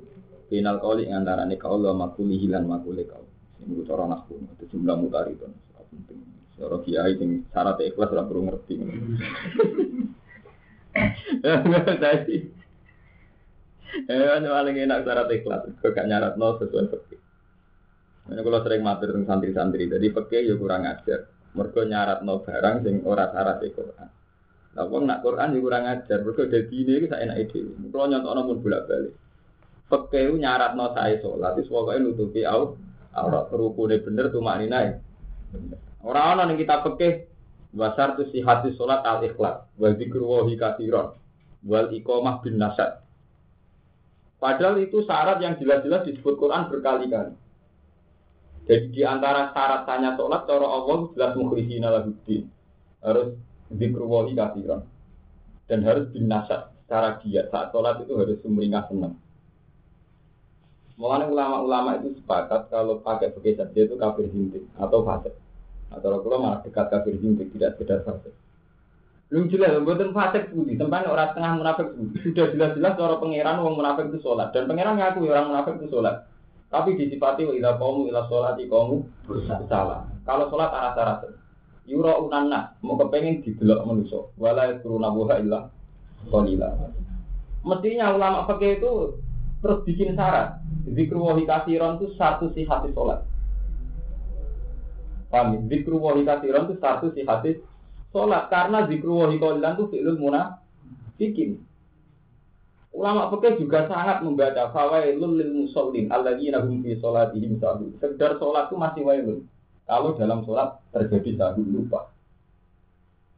Final 0.51 0.83
kali 0.83 1.07
yang 1.07 1.23
antara 1.23 1.47
nih 1.47 1.55
kau 1.55 1.79
lo 1.79 1.95
makuli 1.95 2.35
hilan 2.35 2.67
makuli 2.67 3.07
kau. 3.07 3.23
Ini 3.63 3.87
cara 3.87 4.03
nahku 4.03 4.35
itu 4.35 4.75
jumlah 4.75 4.99
mutari 4.99 5.31
itu 5.31 5.47
penting. 5.91 6.19
Cara 6.59 6.77
kiai 6.83 7.13
sing 7.15 7.47
syarat 7.55 7.79
ikhlas 7.79 8.11
ora 8.11 8.27
perlu 8.27 8.41
ngerti. 8.51 8.73
Jadi 12.03 12.37
Eh, 13.91 14.39
paling 14.47 14.87
enak 14.87 15.03
syarat 15.03 15.27
ikhlas, 15.35 15.67
kok 15.83 15.91
gak 15.91 16.07
nyarat 16.07 16.39
no 16.39 16.55
sesuai 16.55 16.87
fikih. 16.95 17.19
Ini 18.31 18.39
kalau 18.39 18.63
sering 18.63 18.87
matur 18.87 19.11
tentang 19.11 19.43
santri-santri, 19.43 19.91
jadi 19.91 20.07
fikih 20.15 20.47
ya 20.47 20.55
kurang 20.55 20.87
ajar. 20.87 21.27
Mergo 21.51 21.83
nyarat 21.83 22.23
no 22.23 22.39
barang 22.39 22.87
sing 22.87 23.03
ora 23.03 23.27
syarat 23.35 23.59
Quran. 23.59 24.07
Lah 24.79 24.85
wong 24.87 25.03
nak 25.11 25.19
Quran 25.19 25.51
ya 25.51 25.59
kurang 25.59 25.83
ajar, 25.91 26.23
mergo 26.23 26.47
dadi 26.47 26.71
ini 26.71 27.03
iki 27.03 27.11
sak 27.11 27.19
enake 27.19 27.51
dhewe. 27.51 27.91
Kalau 27.91 28.07
nyontokno 28.07 28.41
pun 28.47 28.57
bolak-balik. 28.63 29.13
Fikih 29.91 30.39
nyarat 30.39 30.79
no 30.79 30.95
sae 30.95 31.19
salat, 31.19 31.59
wis 31.59 31.67
pokoke 31.67 31.99
nutupi 31.99 32.47
au 32.47 32.79
aurat 33.11 33.51
rukune 33.51 33.99
bener 33.99 34.31
tuh 34.31 34.39
maknine. 34.39 35.03
Ora 35.99 36.31
ana 36.31 36.47
ning 36.47 36.55
kitab 36.55 36.87
fikih 36.87 37.27
wasar 37.75 38.15
tu 38.15 38.23
sihati 38.31 38.71
salat 38.79 39.03
al 39.03 39.19
ikhlas 39.19 39.67
wal 39.75 39.91
dzikru 39.99 40.23
wa 40.23 40.47
hikatiron 40.47 41.19
wal 41.67 41.91
iqamah 41.91 42.39
bin 42.39 42.55
nasab. 42.55 43.03
Padahal 44.41 44.81
itu 44.81 45.05
syarat 45.05 45.37
yang 45.37 45.53
jelas-jelas 45.61 46.01
disebut 46.01 46.33
Quran 46.41 46.65
berkali-kali. 46.65 47.37
Jadi 48.65 48.89
di 48.89 49.01
antara 49.05 49.53
syarat 49.53 49.85
tanya 49.85 50.17
sholat, 50.17 50.49
cara 50.49 50.65
Allah 50.65 51.13
jelas 51.13 51.37
mukhlisina 51.37 51.93
lahuddin. 51.93 52.49
Harus 53.05 53.37
dikruwahi 53.69 54.33
kafiran. 54.33 54.81
Dan 55.69 55.85
harus 55.85 56.09
binasa 56.09 56.73
secara 56.83 57.21
dia 57.21 57.45
Saat 57.53 57.69
sholat 57.69 58.01
itu 58.01 58.17
harus 58.17 58.41
sumringah 58.41 58.89
senang. 58.89 59.13
Mulanya 61.01 61.33
ulama-ulama 61.33 61.97
itu 61.97 62.13
sepakat 62.21 62.69
kalau 62.69 63.01
pakai 63.01 63.33
pakai 63.33 63.57
saja 63.57 63.73
itu 63.73 63.97
kafir 63.97 64.29
hintik 64.29 64.61
atau 64.77 65.01
fasik. 65.01 65.33
Atau 65.89 66.21
kalau 66.21 66.37
malah 66.37 66.61
dekat 66.61 66.93
kafir 66.93 67.17
hintik, 67.17 67.49
tidak 67.57 67.73
sekedar 67.73 68.05
fasik. 68.05 68.29
Belum 69.33 69.49
jelas, 69.49 69.81
buatan 69.81 70.13
fasik 70.13 70.53
budi. 70.53 70.77
Tempat 70.77 71.09
orang 71.09 71.33
tengah 71.33 71.57
munafik. 71.57 71.87
Sudah 72.21 72.53
jelas-jelas 72.53 72.93
orang 73.01 73.17
pangeran 73.17 73.57
orang 73.65 73.77
munafik 73.81 74.05
itu 74.13 74.21
sholat. 74.21 74.53
Dan 74.53 74.69
pangeran 74.69 75.01
ngaku 75.01 75.25
orang 75.25 75.49
munafik 75.49 75.81
itu 75.81 75.89
sholat. 75.89 76.29
Tapi 76.69 76.93
disifati 76.93 77.49
wa 77.49 77.53
ila 77.57 77.71
kamu 77.81 78.01
ila 78.13 78.21
sholat 78.29 78.53
di 78.61 78.69
kamu 78.69 78.95
salah. 79.65 80.05
Kalau 80.21 80.53
sholat 80.53 80.69
arah 80.69 80.93
arah 80.93 81.17
Yuro 81.89 82.29
unanna 82.29 82.77
mau 82.85 82.93
kepengen 82.93 83.41
didelok 83.41 83.89
manusia. 83.89 84.21
Wala 84.37 84.77
turuna 84.85 85.09
buha 85.09 85.41
illa 85.41 85.65
qalila. 86.29 86.69
Mestinya 87.65 88.13
ulama 88.13 88.45
pakai 88.45 88.77
itu 88.77 89.17
terus 89.65 89.81
bikin 89.81 90.13
syarat. 90.13 90.60
Zikru 90.87 91.21
wahi 91.21 91.45
kasiron 91.45 92.01
itu 92.01 92.13
satu 92.17 92.49
si 92.57 92.65
hati 92.65 92.89
sholat. 92.95 93.21
Paham? 95.29 95.53
Ya? 95.53 95.59
Zikru 95.69 96.01
wahi 96.01 96.25
kasiron 96.25 96.65
itu 96.65 96.75
satu 96.81 97.13
si 97.13 97.21
hati 97.21 97.61
sholat 98.09 98.49
karena 98.49 98.89
zikru 98.89 99.21
wahi 99.21 99.37
qalilan 99.37 99.77
itu 99.77 99.85
fi'lul 99.93 100.19
munafikin. 100.19 101.61
Ulama 102.91 103.31
fikih 103.31 103.63
juga 103.63 103.87
sangat 103.87 104.19
membaca 104.19 104.67
fawailul 104.75 105.39
lil 105.39 105.51
musallin 105.63 106.11
alladzina 106.11 106.59
hum 106.59 106.83
fi 106.83 106.99
sholatihim 106.99 107.55
sahun. 107.63 107.95
Sekedar 108.03 108.35
sholat 108.35 108.67
itu 108.67 108.75
masih 108.75 109.01
wailun. 109.07 109.39
Kalau 109.87 110.11
dalam 110.19 110.43
sholat 110.43 110.75
terjadi 110.91 111.39
sahun 111.39 111.71
lupa. 111.71 112.11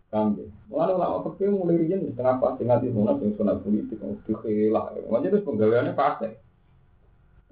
Kambing. 0.09 0.49
Mulai 0.73 0.93
ulama 0.97 1.21
fikih 1.29 1.53
mulai 1.53 1.85
riyen 1.85 2.05
setengah 2.09 2.41
pas 2.41 2.57
tinggal 2.57 2.81
di 2.81 2.89
sunat 2.89 3.17
yang 3.21 3.33
sunat 3.37 3.55
politik 3.61 3.97
dikhilah. 4.25 4.85
Makanya 5.09 5.27
itu 5.29 5.39
penggaweannya 5.45 5.93
fase. 5.93 6.42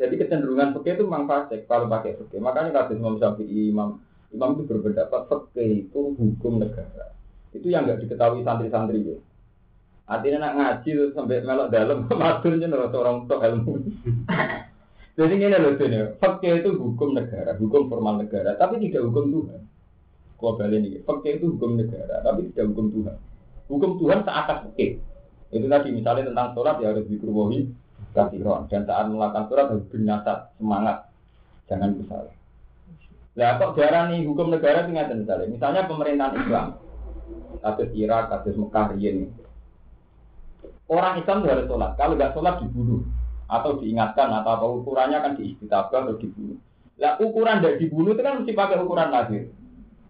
Jadi 0.02 0.18
kecenderungan 0.18 0.74
fikih 0.74 0.98
itu 0.98 1.04
memang 1.06 1.30
fase 1.30 1.62
kalau 1.70 1.86
pakai 1.86 2.18
fikih. 2.18 2.42
Makanya 2.42 2.74
kata 2.74 2.98
Imam 2.98 3.22
Syafi'i, 3.22 3.70
Imam 3.70 4.02
Imam 4.34 4.58
itu 4.58 4.66
berpendapat 4.66 5.30
fakih 5.30 5.86
itu 5.86 6.02
hukum 6.18 6.58
negara. 6.58 7.14
Itu 7.54 7.70
yang 7.70 7.86
nggak 7.86 8.02
diketahui 8.02 8.42
santri-santri 8.42 9.14
ya. 9.14 9.18
Artinya 10.10 10.50
nak 10.50 10.54
ngaji 10.58 10.90
terus 10.90 11.14
sampai 11.14 11.46
melok 11.46 11.70
dalam 11.70 12.10
maturnya 12.20 12.66
nurut 12.66 12.98
orang 12.98 13.30
untuk 13.30 13.46
ilmu. 13.46 13.74
Jadi 15.22 15.38
ini 15.38 15.54
loh 15.54 15.76
ini, 15.76 16.18
fakih 16.18 16.64
itu 16.66 16.70
hukum 16.82 17.14
negara, 17.14 17.54
hukum 17.60 17.92
formal 17.92 18.26
negara, 18.26 18.58
tapi 18.58 18.80
tidak 18.82 19.06
hukum 19.06 19.28
Tuhan. 19.30 19.62
Kau 20.40 20.56
balik 20.58 20.82
ini, 20.82 21.04
fakih 21.04 21.38
itu 21.38 21.52
hukum 21.54 21.78
negara, 21.78 22.24
tapi 22.26 22.50
tidak 22.50 22.74
hukum 22.74 22.90
Tuhan. 22.90 23.16
Hukum 23.70 23.92
Tuhan 24.02 24.24
seatas 24.26 24.66
fakih. 24.66 24.98
Itu 25.52 25.68
tadi 25.68 25.92
misalnya 25.92 26.32
tentang 26.32 26.56
sholat 26.56 26.80
ya 26.80 26.96
harus 26.96 27.06
dikerubuhi 27.12 27.70
kafiron 28.12 28.68
dan 28.68 28.84
saat 28.84 29.08
melakukan 29.08 29.46
sholat 29.48 29.68
harus 29.72 29.86
bernasab 29.88 30.38
semangat, 30.60 30.98
jangan 31.72 31.96
bersalah. 31.96 32.36
Nah, 33.32 33.56
kok 33.56 33.80
darah 33.80 34.12
nih 34.12 34.28
hukum 34.28 34.52
negara 34.52 34.84
tinggal 34.84 35.08
misalnya, 35.16 35.48
misalnya 35.48 35.88
pemerintahan 35.88 36.36
Islam, 36.36 36.68
kasus 37.64 37.90
Irak, 37.96 38.28
kasus 38.28 38.60
Mekah, 38.60 38.92
ini. 39.00 39.32
Orang 40.92 41.24
Islam 41.24 41.48
harus 41.48 41.68
sholat, 41.72 41.96
kalau 41.96 42.20
nggak 42.20 42.36
sholat 42.36 42.60
dibunuh 42.60 43.08
atau 43.48 43.80
diingatkan 43.80 44.28
atau 44.32 44.52
apa 44.52 44.66
ukurannya 44.68 45.20
kan 45.24 45.34
diistitabah 45.40 46.04
atau 46.04 46.20
dibunuh. 46.20 46.60
Nah, 47.00 47.16
ukuran 47.24 47.64
dari 47.64 47.80
dibunuh 47.80 48.12
itu 48.12 48.22
kan 48.24 48.44
mesti 48.44 48.52
pakai 48.52 48.84
ukuran 48.84 49.10
lahir. 49.10 49.48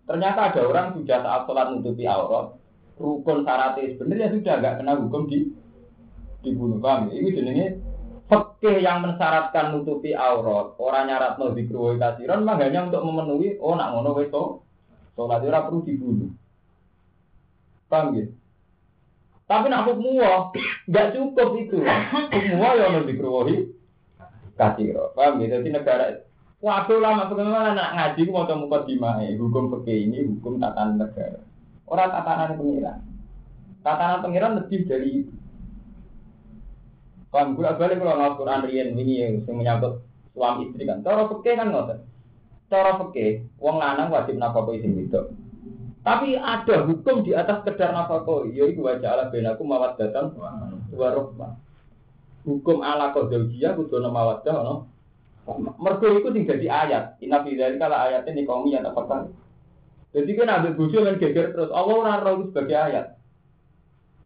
Ternyata 0.09 0.39
ada 0.49 0.61
orang 0.65 0.97
sudah 0.97 1.17
saat 1.21 1.41
sholat 1.45 1.65
nutupi 1.69 2.09
aurat, 2.09 2.57
rukun 2.97 3.45
syaratnya 3.45 3.97
sebenarnya 3.97 4.27
sudah 4.33 4.53
nggak 4.57 4.75
kena 4.81 4.93
hukum 4.97 5.21
di 5.29 5.60
dibunuh 6.41 6.81
kami. 6.81 7.17
Ini 7.17 7.29
jenenge 7.33 7.67
Fakih 8.31 8.79
yang 8.79 9.03
mensyaratkan 9.03 9.75
nutupi 9.75 10.15
aurat, 10.15 10.79
orang 10.79 11.11
nyarat 11.11 11.35
no 11.35 11.51
dikruwi 11.51 11.99
kasiran, 11.99 12.47
mah 12.47 12.55
hanya 12.63 12.87
untuk 12.87 13.03
memenuhi, 13.03 13.59
oh 13.59 13.75
nak 13.75 13.91
ngono 13.91 14.15
weto, 14.15 14.63
sholat 15.19 15.43
ora 15.43 15.67
perlu 15.67 15.83
dibunuh. 15.83 16.31
Paham 17.91 18.15
ya? 18.15 18.31
Tapi 19.51 19.67
nak 19.67 19.83
hukum 19.83 20.15
nggak 20.87 21.11
cukup 21.11 21.59
itu. 21.59 21.83
Hukum 21.83 22.43
ya 22.55 22.87
ono 22.87 23.03
dikruwi 23.03 23.67
kasiro. 24.55 25.11
Paham 25.11 25.43
ya? 25.43 25.59
Jadi 25.59 25.67
negara 25.67 26.23
Waduh 26.61 27.01
lama 27.01 27.25
bagaimana 27.25 27.73
nak 27.73 27.91
ngaji 27.97 28.21
mau 28.29 28.45
temu 28.45 28.69
dimai 28.85 29.33
hukum 29.33 29.73
fakih 29.75 30.07
ini 30.07 30.23
hukum 30.23 30.55
tatanan 30.55 31.03
negara. 31.03 31.41
Orang 31.83 32.13
tatanan 32.15 32.55
pengiran. 32.55 32.99
Tatanan 33.83 34.23
pengiran 34.23 34.55
lebih 34.61 34.87
dari 34.87 35.25
itu. 35.25 35.40
Paham 37.31 37.55
gue 37.55 37.63
balik 37.63 38.03
kalau 38.03 38.19
nggak 38.19 38.35
Quran 38.43 38.61
rian 38.67 38.89
ini 38.91 39.13
yang 39.23 39.33
menyangkut 39.47 40.03
suami 40.35 40.67
istri 40.67 40.83
kan. 40.83 40.99
Cara 40.99 41.31
fikih 41.31 41.53
kan 41.55 41.71
ngoten. 41.71 41.99
Cara 42.67 42.91
fikih, 42.99 43.47
wong 43.55 43.79
lanang 43.79 44.11
wajib 44.11 44.35
nafkahi 44.35 44.83
sing 44.83 44.99
itu. 44.99 45.21
Tapi 46.01 46.35
ada 46.35 46.75
hukum 46.83 47.23
di 47.23 47.31
atas 47.31 47.63
kedar 47.63 47.95
nafkahi, 47.95 48.51
yaitu 48.51 48.83
wajah 48.83 49.15
ala 49.15 49.23
benaku 49.31 49.63
mawat 49.63 49.95
datang 49.95 50.35
warokma. 50.91 51.55
Hukum 52.43 52.83
ala 52.83 53.15
kodolgia 53.15 53.79
kudu 53.79 54.03
ana 54.03 54.09
mawaddah 54.11 54.57
no. 54.67 54.75
Mergo 55.79 56.11
iku 56.11 56.35
sing 56.35 56.43
dadi 56.43 56.67
ayat. 56.67 57.15
Inna 57.23 57.47
fi 57.47 57.55
dzalika 57.55 57.87
la 57.87 58.11
ayatin 58.11 58.35
liqaumi 58.43 58.75
yatafakkarun. 58.75 59.31
Jadi 60.11 60.31
kan 60.35 60.51
ambil 60.51 60.75
bojo 60.75 60.97
geger 61.15 61.55
terus 61.55 61.71
Allah 61.71 61.95
ora 61.95 62.13
ora 62.19 62.43
sebagai 62.43 62.75
ayat. 62.75 63.15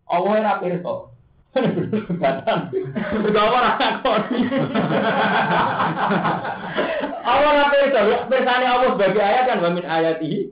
Allah 0.09 0.31
ora 0.41 0.53
pirsa. 0.57 1.14
Batan. 2.19 2.59
Bergawa 3.23 3.57
rasa 3.63 3.87
koni. 4.03 4.39
Allah 7.25 7.51
apa 7.63 7.75
itu? 7.79 8.01
Bersani 8.27 8.65
Allah 8.67 8.89
sebagai 8.91 9.23
ayat 9.23 9.43
kan 9.47 9.63
wamin 9.63 9.85
ayatihi. 9.87 10.51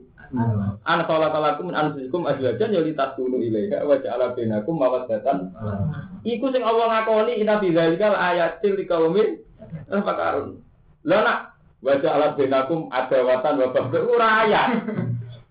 Anak 0.84 1.06
sholat 1.06 1.30
alakum 1.30 1.70
min 1.70 1.76
anfusikum 1.78 2.26
azwajan 2.26 2.74
ya 2.74 2.82
litaskunu 2.82 3.38
ilaiha 3.38 3.86
wa 3.86 3.94
ja'ala 4.00 4.34
bainakum 4.34 4.80
mawaddatan. 4.80 5.54
Iku 6.26 6.50
sing 6.50 6.66
Allah 6.66 6.90
ngakoni 6.90 7.38
inna 7.38 7.62
fi 7.62 7.70
dzalikal 7.70 8.16
ayatil 8.16 8.74
liqaumin 8.80 9.38
fakarun. 9.92 10.58
Lah 11.06 11.20
nak 11.22 11.38
wa 11.84 11.94
ja'ala 12.00 12.34
bainakum 12.34 12.88
adawatan 12.90 13.54
wa 13.60 13.68
baghdha 13.70 13.98
ora 14.02 14.28
ayat. 14.42 14.68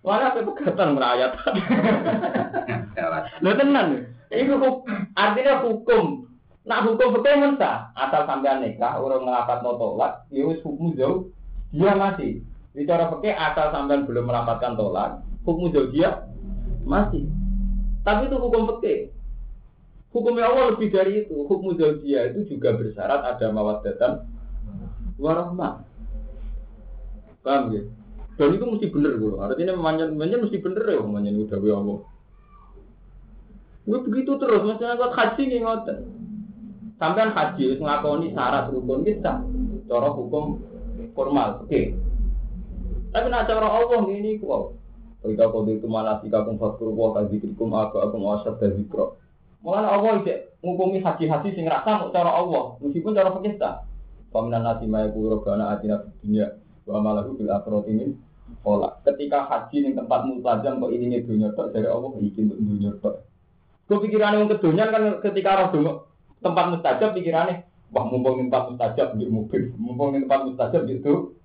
Wala 0.04 0.36
pegatan 0.36 1.00
merayat. 1.00 1.32
Lho 3.40 3.52
tenan. 3.56 4.12
Itu 4.32 4.54
artinya 5.16 5.64
hukum. 5.66 6.30
Nah 6.64 6.80
hukum 6.80 7.20
fikih 7.20 7.36
mentah 7.36 7.92
asal 7.92 8.24
sampean 8.24 8.64
nikah 8.64 8.96
orang 8.96 9.28
ngelapat 9.28 9.60
no 9.60 9.76
tolak, 9.76 10.24
ya 10.32 10.48
hukum 10.48 10.96
jauh 10.96 11.28
dia 11.68 11.92
masih. 11.92 12.40
Bicara 12.72 13.12
fikih 13.12 13.36
asal 13.36 13.68
sampean 13.68 14.08
belum 14.08 14.24
melapatkan 14.24 14.72
tolak, 14.72 15.20
hukum 15.44 15.68
jauh 15.68 15.92
dia 15.92 16.24
masih. 16.88 17.28
Tapi 18.00 18.32
itu 18.32 18.36
hukum 18.40 18.64
fikih. 18.76 19.12
Hukumnya 20.14 20.46
Allah 20.46 20.72
lebih 20.72 20.94
dari 20.94 21.26
itu. 21.26 21.42
Hukum 21.44 21.74
dia 21.76 22.30
itu 22.30 22.56
juga 22.56 22.78
bersyarat 22.78 23.20
ada 23.34 23.46
mawaddatan 23.50 24.12
warahmah. 25.18 25.82
Paham 27.44 27.76
ya? 27.76 27.82
Dan 28.34 28.56
itu 28.56 28.64
mesti 28.66 28.86
bener 28.90 29.20
gue. 29.20 29.36
Artinya 29.36 29.74
manjan 29.78 30.16
manjan 30.18 30.42
mesti 30.46 30.58
bener 30.58 30.82
ya 30.86 31.02
manjan 31.02 31.38
udah 31.38 31.58
Allah. 31.76 31.98
Gue 33.84 34.00
begitu 34.00 34.40
terus, 34.40 34.64
maksudnya 34.64 34.96
gue 34.96 35.10
haji 35.12 35.42
nih 35.44 35.60
ngoten. 35.60 35.98
Sampai 36.96 37.28
haji 37.28 37.64
ngakoni 37.80 38.32
syarat 38.32 38.72
rukun 38.72 39.04
kita, 39.04 39.44
cara 39.88 40.08
hukum 40.08 40.60
formal, 41.12 41.62
oke. 41.62 41.68
Okay. 41.68 41.92
Tapi 43.12 43.26
nak 43.28 43.46
cara 43.46 43.68
Allah 43.68 44.02
ini 44.08 44.40
kok, 44.40 44.74
Ketika 45.24 45.48
kau 45.48 45.64
itu 45.64 45.88
mana 45.88 46.20
sih 46.20 46.28
kakum 46.28 46.60
fakir 46.60 46.84
wah 46.92 47.16
kadzikrikum 47.16 47.72
aku 47.72 47.96
aku 47.96 48.20
asad 48.36 48.60
dzikra. 48.60 49.16
Mulane 49.64 49.88
Allah 49.88 50.20
iki 50.20 50.36
ngukumi 50.60 51.00
haji-haji 51.00 51.48
sing 51.56 51.64
rasa 51.64 51.96
mau 51.96 52.12
cara 52.12 52.28
Allah, 52.28 52.76
meskipun 52.84 53.16
cara 53.16 53.32
fikih 53.32 53.56
ta. 53.56 53.88
Paminan 54.28 54.68
nasi 54.68 54.84
maya 54.84 55.08
kuro 55.08 55.40
gana 55.40 55.72
atina 55.72 56.04
dunia 56.20 56.60
wa 56.84 57.00
malahu 57.00 57.40
bil 57.40 57.48
akhirati 57.48 57.96
min 57.96 58.20
olah. 58.68 59.00
Ketika 59.00 59.48
haji 59.48 59.88
ning 59.88 59.92
tempat 59.96 60.28
mutajam 60.28 60.84
kok 60.84 60.92
ini 60.92 61.24
dunia 61.24 61.56
tok 61.56 61.72
dari 61.72 61.88
Allah 61.88 62.12
iki 62.20 62.44
untuk 62.44 62.60
dunia 62.60 62.92
tok. 63.00 63.24
Kepikiran 63.84 64.40
yang 64.40 64.48
kedonyan 64.48 64.88
kan 64.88 65.02
ketika 65.20 65.60
roh 65.60 65.68
dungo 65.68 65.92
tempat 66.40 66.72
mustajab 66.72 67.12
pikirannya 67.12 67.68
wah 67.94 68.04
mumpung 68.10 68.42
tempat 68.48 68.74
mustajab 68.74 69.14
di 69.14 69.30
mobil, 69.30 69.70
mumpung 69.78 70.18
tempat 70.18 70.40
mustajab 70.50 70.82
itu 70.90 71.38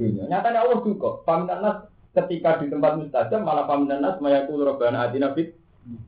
dunia. 0.00 0.24
Nyatanya 0.32 0.64
Allah 0.64 0.80
juga. 0.80 1.20
Paminan 1.28 1.58
nas 1.60 1.76
ketika 2.16 2.62
di 2.64 2.72
tempat 2.72 2.96
mustajab 2.96 3.40
malah 3.44 3.68
paminan 3.68 4.00
nas 4.00 4.16
maya 4.24 4.48
kuro 4.48 4.80
gana 4.80 5.04
atina 5.06 5.36
fit 5.36 5.54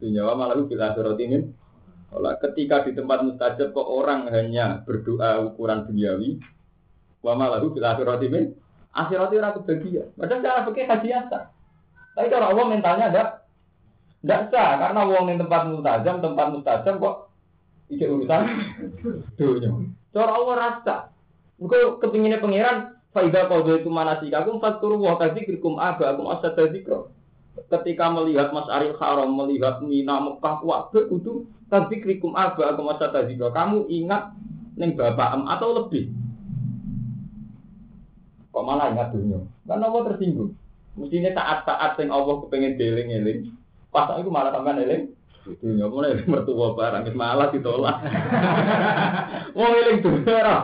dunia 0.00 0.24
wa 0.24 0.34
malahu 0.38 0.64
bil 0.64 0.80
akhirati 0.80 1.26
min 1.28 1.44
Olah, 2.12 2.36
ketika 2.44 2.84
di 2.84 2.92
tempat 2.92 3.24
mustajab 3.24 3.72
kok 3.72 3.88
orang 3.88 4.28
hanya 4.28 4.84
berdoa 4.84 5.48
ukuran 5.48 5.88
duniawi, 5.88 6.44
wa 7.24 7.32
malahu 7.32 7.72
bil 7.72 7.88
akhirati 7.88 8.28
min 8.28 8.52
akhirati 8.92 9.40
ora 9.40 9.56
kebahagiaan. 9.56 10.12
Padahal 10.20 10.44
cara 10.44 10.60
haji 10.68 11.08
asa. 11.08 11.40
Tapi 12.12 12.28
cara 12.28 12.52
Allah 12.52 12.64
mentalnya 12.68 13.06
ada 13.08 13.22
tidak 14.22 14.54
sah 14.54 14.78
karena 14.78 15.02
wong 15.02 15.34
di 15.34 15.42
tempat 15.42 15.62
mustajab, 15.66 16.14
tempat 16.22 16.46
mustajab 16.54 16.94
kok 17.02 17.16
ijek 17.90 18.08
urusan 18.08 18.42
dunia. 19.34 19.70
Cara 20.14 20.32
Allah 20.38 20.54
rasa. 20.54 20.96
Engko 21.58 21.98
kepinginnya 21.98 22.38
pangeran 22.38 23.02
Faida 23.12 23.44
qadha 23.44 23.76
itu 23.76 23.92
manasikakum 23.92 24.56
faturu 24.56 24.96
wa 25.04 25.20
kadzikrikum 25.20 25.76
abaakum 25.76 26.32
asad 26.32 26.56
dzikra. 26.56 27.12
Ketika 27.68 28.08
melihat 28.08 28.48
Mas 28.56 28.64
Aril 28.72 28.96
Haram, 28.96 29.36
melihat 29.36 29.84
Mina 29.84 30.16
Mekah, 30.16 30.64
wabe 30.64 31.12
kudu 31.12 31.44
tadzikrikum 31.68 32.32
abaakum 32.32 32.88
asad 32.88 33.12
dzikra. 33.12 33.52
Kamu 33.52 33.84
ingat 33.92 34.32
ning 34.80 34.96
bapak 34.96 35.36
em 35.36 35.44
atau 35.44 35.76
lebih. 35.76 36.08
Kok 38.48 38.64
malah 38.64 38.96
ingat 38.96 39.12
dunia? 39.12 39.44
Karena 39.68 39.92
Allah 39.92 40.02
tersinggung. 40.08 40.56
Mestinya 40.96 41.32
saat-saat 41.36 42.00
yang 42.04 42.12
Allah 42.12 42.44
kepengen 42.44 42.76
deling-eling, 42.76 43.48
pas 43.92 44.08
itu 44.16 44.32
malah 44.32 44.50
sampean 44.56 44.80
eling 44.80 45.12
dunia 45.42 45.90
mulai 45.90 46.22
mertua 46.22 46.74
barang 46.78 47.02
malah 47.18 47.50
ditolak. 47.50 47.98
Wong 49.58 49.72
eling 49.74 49.98
dunia. 50.00 50.62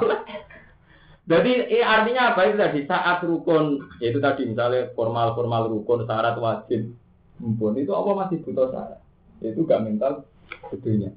Jadi 1.29 1.53
eh, 1.69 1.85
artinya 1.85 2.33
apa 2.33 2.49
itu 2.49 2.57
tadi 2.57 2.81
saat 2.89 3.21
rukun 3.21 3.85
yaitu 4.01 4.17
tadi 4.17 4.49
misalnya 4.49 4.89
formal-formal 4.97 5.69
rukun 5.69 6.09
syarat 6.09 6.41
wajib 6.41 6.89
mumpun 7.37 7.77
itu 7.77 7.93
apa 7.93 8.11
masih 8.17 8.41
butuh 8.41 8.73
syarat 8.73 9.01
itu 9.45 9.61
gak 9.69 9.85
mental 9.85 10.25
dunia. 10.81 11.13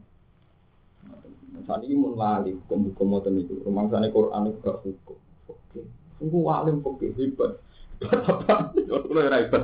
Saat 1.64 1.88
ini 1.88 1.96
mun 1.96 2.18
lali 2.20 2.58
hukum-hukum 2.58 3.08
moten 3.08 3.40
itu 3.40 3.62
rumah 3.64 3.88
sana 3.88 4.12
Quran 4.12 4.52
itu 4.52 4.60
gak 4.60 4.84
hukum. 4.84 5.18
Oke, 5.48 5.80
sungguh 6.20 6.44
alim 6.50 6.84
oke 6.84 7.08
hebat. 7.16 7.62
Apa? 8.02 8.74
Kalau 8.90 9.22
hebat. 9.32 9.64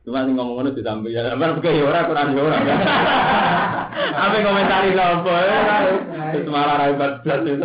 Cuma 0.00 0.24
sing 0.24 0.32
ngomong 0.32 0.56
ngono 0.56 0.70
ditambahi 0.72 1.12
ya, 1.12 1.28
sampean 1.28 1.60
kaya 1.60 1.84
ora 1.84 2.08
Quran 2.08 2.32
ya 2.32 2.40
ora. 2.40 2.58
Apa 4.16 4.36
komentari 4.40 4.96
sapa? 4.96 5.34
Wis 6.32 6.46
malah 6.48 6.76
ra 6.80 6.86
hebat 6.88 7.20
blas 7.20 7.44
itu. 7.44 7.60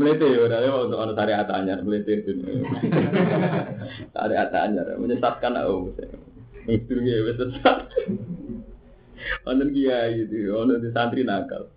Melete 0.00 0.24
ya 0.24 0.40
ora 0.40 0.64
ya 0.64 0.72
untuk 0.72 0.96
ono 0.96 1.12
syariat 1.12 1.48
anyar 1.52 1.84
melete 1.84 2.12
itu. 2.16 2.32
Syariat 4.16 4.50
anyar 4.56 4.96
menyesatkan 4.96 5.52
aku. 5.60 5.92
Itu 6.64 6.96
ya 6.96 7.16
wis 7.28 7.36
sesat. 7.36 7.78
Ono 9.44 9.64
kiai 9.68 10.24
itu, 10.24 10.48
ono 10.48 10.80
di 10.80 10.88
santri 10.96 11.28
nakal. 11.28 11.68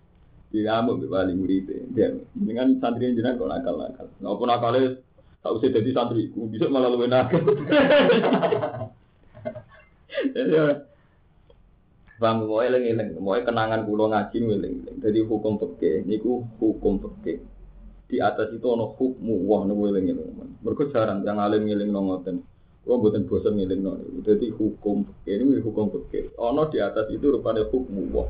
Dia 0.47 0.79
kamu 0.79 1.11
paling 1.11 1.37
murid 1.43 1.91
dia. 1.91 2.15
Dengan 2.31 2.79
santri 2.79 3.11
jenengan 3.11 3.35
kok 3.35 3.51
nakal-nakal. 3.51 4.07
Napa 4.23 4.43
nakale 4.47 5.03
tak 5.43 5.53
usah 5.53 5.69
jadi 5.71 5.89
santri, 5.95 6.29
bisa 6.51 6.67
malah 6.67 6.91
lebih 6.91 7.07
nakal. 7.07 7.41
Bang, 12.17 12.49
mau 12.49 12.65
eling, 12.65 13.21
mau 13.21 13.37
kenangan 13.37 13.85
kulo 13.85 14.09
ngaji 14.09 14.37
eling. 14.41 14.75
Jadi 15.05 15.21
hukum 15.21 15.61
peke, 15.61 16.01
niku 16.01 16.41
hukum 16.57 16.97
peke. 16.97 17.45
Di 18.09 18.17
atas 18.17 18.49
itu 18.57 18.65
ono 18.65 18.97
hukmu, 18.97 19.45
wah 19.45 19.61
niku 19.69 19.93
eling 19.93 20.09
eling. 20.09 20.57
Mereka 20.65 20.89
jarang 20.89 21.21
yang 21.21 21.37
alim 21.37 21.69
eling 21.69 21.93
nongoten. 21.93 22.41
Kulo 22.81 23.05
buatan 23.05 23.29
bosan 23.29 23.61
eling 23.61 23.85
nongoten. 23.85 24.25
Jadi 24.25 24.49
hukum 24.49 25.05
peke 25.05 25.37
ini 25.37 25.61
hukum 25.61 25.93
peke. 25.93 26.33
Ono 26.41 26.65
di 26.73 26.81
atas 26.81 27.05
itu 27.13 27.29
rupanya 27.29 27.69
hukmu, 27.69 28.09
wah. 28.09 28.25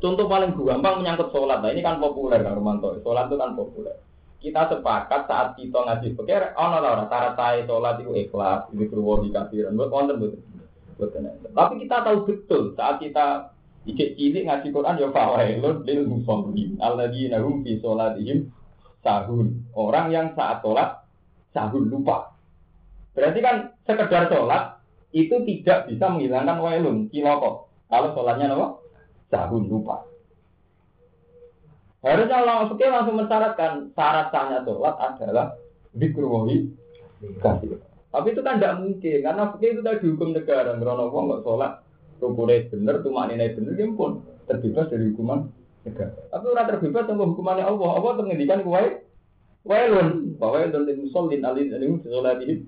Contoh 0.00 0.24
paling 0.24 0.56
gampang 0.56 1.04
menyangkut 1.04 1.28
sholat. 1.28 1.60
Nah 1.60 1.76
ini 1.76 1.84
kan 1.84 2.00
populer 2.00 2.40
kan 2.40 2.56
Romanto. 2.56 2.96
Sholat 3.04 3.28
itu 3.28 3.36
kan 3.36 3.52
populer. 3.52 4.00
Kita 4.40 4.72
sepakat 4.72 5.28
saat 5.28 5.52
kita 5.52 5.84
ngaji 5.84 6.16
pikir, 6.16 6.56
oh 6.56 6.66
no, 6.72 6.80
no, 6.80 7.04
syarat 7.12 7.36
saya 7.36 7.60
sholat 7.68 8.00
itu 8.00 8.16
ikhlas, 8.16 8.72
keluar 8.72 9.20
di 9.20 9.28
kafiran. 9.28 9.76
Buat 9.76 9.90
konten 9.92 10.16
betul. 10.16 10.40
Tapi 11.52 11.74
kita 11.84 11.96
tahu 12.04 12.28
betul 12.28 12.62
saat 12.76 13.00
kita 13.00 13.56
ijek 13.88 14.16
cilik 14.16 14.44
ngaji 14.44 14.68
Quran 14.68 15.00
ya 15.00 15.08
fawailun 15.08 15.76
lil 15.88 16.04
musallin 16.04 16.76
alladzina 16.76 17.40
hum 17.40 17.64
fi 17.64 17.80
sholatihim 17.80 18.52
sahun. 19.00 19.64
Orang 19.72 20.12
yang 20.12 20.36
saat 20.36 20.60
sholat 20.60 21.04
sahun 21.56 21.88
lupa. 21.88 22.36
Berarti 23.16 23.40
kan 23.40 23.56
sekedar 23.88 24.28
sholat 24.28 24.80
itu 25.10 25.36
tidak 25.42 25.88
bisa 25.88 26.06
menghilangkan 26.12 26.60
wailun 26.60 26.96
kiloko. 27.08 27.72
Kalau 27.88 28.12
sholatnya 28.14 28.52
apa? 28.54 28.66
Sahun 29.32 29.66
lupa. 29.66 30.09
Harusnya 32.00 32.36
Allah 32.40 32.64
fikih 32.72 32.88
langsung 32.88 33.16
mensyaratkan 33.20 33.92
syarat 33.92 34.32
sahnya 34.32 34.64
sholat 34.64 34.96
adalah 34.96 35.52
dikruwahi 35.92 36.72
kasih. 37.44 37.76
Tapi 38.10 38.26
itu 38.32 38.40
kan 38.40 38.56
tidak 38.56 38.80
mungkin 38.80 39.18
karena 39.20 39.42
fikih 39.52 39.68
itu 39.76 39.80
tadi 39.84 40.06
hukum 40.08 40.32
negara. 40.32 40.72
Merono 40.80 41.12
wong 41.12 41.24
nggak 41.28 41.44
sholat 41.44 41.72
rukunnya 42.20 42.68
bener, 42.72 42.94
tuh 43.00 43.12
maknanya 43.12 43.52
bener, 43.56 43.72
dia 43.76 43.88
pun 43.96 44.24
terbebas 44.48 44.88
dari 44.88 45.12
hukuman 45.12 45.52
negara. 45.84 46.12
Tapi 46.32 46.44
orang 46.48 46.68
terbebas 46.72 47.04
sama 47.04 47.24
hukumannya 47.28 47.64
Allah. 47.68 47.90
Allah 47.96 48.12
menghentikan 48.16 48.64
kue 48.64 48.84
wailun 49.68 50.40
itu 50.40 50.78
lil 50.80 50.98
musallin 51.04 51.44
alin 51.44 51.68
alim 51.68 52.00
sholatihim 52.00 52.58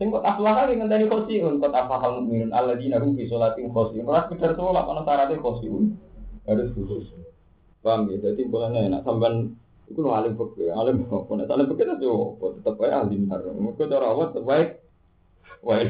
Sing 0.00 0.08
kok 0.08 0.24
aflah 0.24 0.64
kali 0.64 0.80
ngenteni 0.80 1.12
khosiun, 1.12 1.60
kok 1.60 1.76
afahal 1.76 2.24
mukminun 2.24 2.56
alladzina 2.56 3.00
hum 3.00 3.16
fi 3.16 3.28
sholatihim 3.28 3.72
khosiun. 3.72 4.08
Ora 4.08 4.28
sekedar 4.28 4.52
sholat 4.56 4.84
ana 4.84 5.04
syaratnya 5.04 5.40
khosiun 5.40 5.96
harus 6.50 6.74
khusus 6.74 7.14
paham 7.80 8.10
ya 8.10 8.18
jadi 8.20 8.42
bukan 8.50 8.76
enak 8.76 9.06
sampean 9.06 9.54
itu 9.90 9.98
no 10.02 10.14
alim 10.14 10.34
pekir 10.38 10.70
alim 10.70 11.06
apa 11.06 11.32
nih 11.34 11.46
alim 11.50 11.66
pekir 11.74 11.86
itu 11.98 12.10
apa 12.10 12.44
tetap 12.58 12.74
aja 12.82 12.96
alim 13.06 13.20
nar 13.26 13.42
mungkin 13.54 13.90
cara 13.90 14.06
apa 14.14 14.24
terbaik 14.34 14.68
wae. 15.66 15.84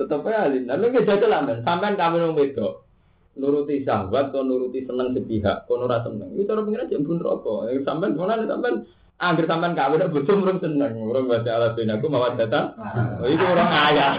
tetap 0.00 0.24
aja 0.24 0.38
alim 0.48 0.64
nar. 0.64 0.80
Lo 0.80 0.86
nggak 0.88 1.04
jajal 1.04 1.32
amen. 1.32 1.58
sampean 1.66 1.94
kamu 1.98 2.24
wong 2.24 2.34
wedok. 2.38 2.88
nuruti 3.38 3.86
sahabat 3.86 4.34
atau 4.34 4.42
nuruti 4.42 4.82
seneng 4.82 5.14
sepihak, 5.14 5.70
kau 5.70 5.78
nurat 5.78 6.02
senang. 6.02 6.26
Itu 6.34 6.42
cara 6.50 6.58
pengen 6.66 6.90
aja 6.90 6.98
bun 6.98 7.22
rokok. 7.22 7.70
Sampai 7.86 8.10
mana 8.10 8.34
nih 8.34 8.50
sampai 8.50 8.82
Angger 9.18 9.50
sampean 9.50 9.74
kawin 9.74 9.98
udah 9.98 10.14
bojo 10.14 10.30
murung 10.38 10.62
seneng. 10.62 10.94
Murung 10.94 11.26
baca 11.26 11.50
ala 11.50 11.74
bin 11.74 11.90
aku 11.90 12.06
mawat 12.06 12.38
datang. 12.38 12.70
Oh 13.18 13.26
itu 13.26 13.42
orang 13.42 13.66
ayah. 13.66 14.14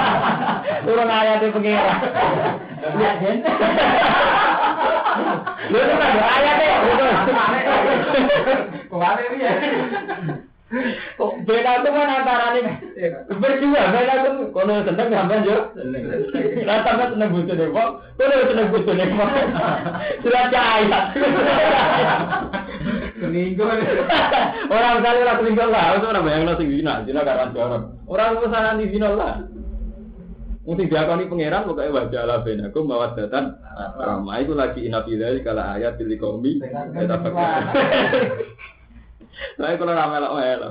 orang 0.88 1.12
ayah 1.12 1.34
itu 1.44 1.52
pengira. 1.52 1.92
Lihat 2.96 3.16
den. 3.20 3.36
Lu 5.68 5.76
itu 5.76 5.94
kan 6.00 6.16
ayah 6.24 6.52
deh. 6.56 6.72
Ke 8.88 8.96
mana 8.96 9.20
ini 9.28 9.44
ya? 9.44 9.52
Kok 11.20 11.32
beda 11.44 11.84
tuh 11.84 11.92
kan 11.92 12.08
antara 12.08 12.56
nih 12.56 12.64
berdua 13.28 13.82
beda 13.92 14.14
tuh 14.24 14.48
kono 14.56 14.74
seneng 14.88 15.12
sampean 15.12 15.44
yo. 15.44 15.68
Lah 16.64 16.80
sampean 16.80 17.12
seneng 17.12 17.28
bojo 17.28 17.52
deh 17.52 17.68
kok. 17.68 17.90
Kono 18.16 18.34
seneng 18.48 18.72
bojo 18.72 18.88
deh 18.96 19.04
kok. 19.04 19.30
Sudah. 20.24 20.48
Seminggu. 23.24 23.64
Orang 24.74 25.00
kali 25.04 25.18
orang 25.24 25.38
selingkuh 25.40 25.68
lah, 25.68 25.96
itu 25.96 26.06
orang 26.08 26.24
bayang 26.24 26.44
nasi 26.48 26.64
zina, 26.68 27.04
zina 27.04 27.20
karena 27.20 27.52
jorok. 27.52 27.82
Orang 28.08 28.40
pesanan 28.40 28.80
di 28.80 28.86
zina 28.92 29.08
lah. 29.12 29.34
Mungkin 30.64 30.88
dia 30.88 31.04
kali 31.04 31.28
pangeran 31.28 31.68
pokoknya 31.68 31.92
wajah 31.92 32.20
ala 32.24 32.36
benakum 32.40 32.88
bawa 32.88 33.12
datan. 33.12 33.60
Ramai 34.00 34.48
itu 34.48 34.56
lagi 34.56 34.80
inafidai 34.88 35.44
kalau 35.44 35.60
ayat 35.60 36.00
pilih 36.00 36.16
komi. 36.16 36.56
Kita 36.64 37.16
pakai. 37.20 37.60
Tapi 39.60 39.74
kalau 39.76 39.92
ramai 40.00 40.24
lah, 40.24 40.30
oh 40.32 40.40
lo. 40.40 40.70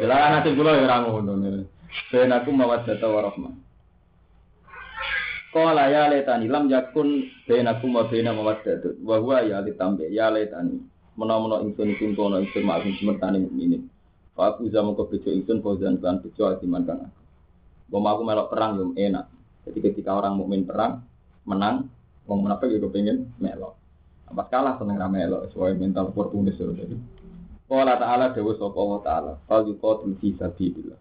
Jelas 0.00 0.20
nanti 0.32 0.56
pulau 0.56 0.72
yang 0.72 0.88
rangu 0.88 1.20
nih. 1.20 1.68
Benakum 2.08 2.56
bawa 2.56 2.80
data 2.88 3.04
warahmah. 3.04 3.69
Qala 5.50 5.90
ya 5.90 6.06
letani 6.06 6.46
lam 6.46 6.70
yakun 6.70 7.26
bainakum 7.42 7.90
wa 7.90 8.06
baina 8.06 8.30
mawaddatun 8.30 9.02
wa 9.02 9.18
huwa 9.18 9.42
ya 9.42 9.58
litambe 9.58 10.06
ya 10.06 10.30
letani 10.30 10.78
menawa-menawa 11.18 11.66
ingsun 11.66 11.90
iku 11.90 12.14
kono 12.14 12.38
ingsun 12.38 12.62
ma'ruf 12.62 12.94
semertane 12.96 13.42
mukminin. 13.42 13.90
Fa 14.38 14.54
aku 14.54 14.70
zaman 14.70 14.94
kok 14.94 15.10
bejo 15.10 15.28
ingsun 15.34 15.58
fauzan 15.58 15.98
kan 15.98 16.22
bejo 16.22 16.48
adiman 16.48 16.86
kang. 16.86 17.10
Wong 17.90 18.04
aku 18.06 18.22
melok 18.22 18.48
perang 18.54 18.78
yo 18.78 18.94
enak. 18.94 19.26
Jadi 19.66 19.78
ketika 19.90 20.14
orang 20.14 20.38
mukmin 20.38 20.62
perang 20.62 21.02
menang, 21.44 21.90
wong 22.24 22.46
munafik 22.46 22.70
juga 22.70 22.94
pengen 22.94 23.34
melok. 23.42 23.74
Apa 24.30 24.46
kalah 24.46 24.74
seneng 24.78 24.96
ra 24.96 25.10
melok 25.10 25.50
sesuai 25.50 25.74
mental 25.76 26.14
oportunis 26.14 26.56
yo 26.56 26.70
jadi. 26.72 26.94
Qala 27.66 27.98
ta'ala 27.98 28.30
dewa 28.30 28.54
sapa 28.54 28.80
wa 28.80 28.98
ta'ala, 29.02 29.32
fal 29.50 29.66
yuqatil 29.66 30.14
fi 30.22 30.34
sabilillah. 30.38 31.00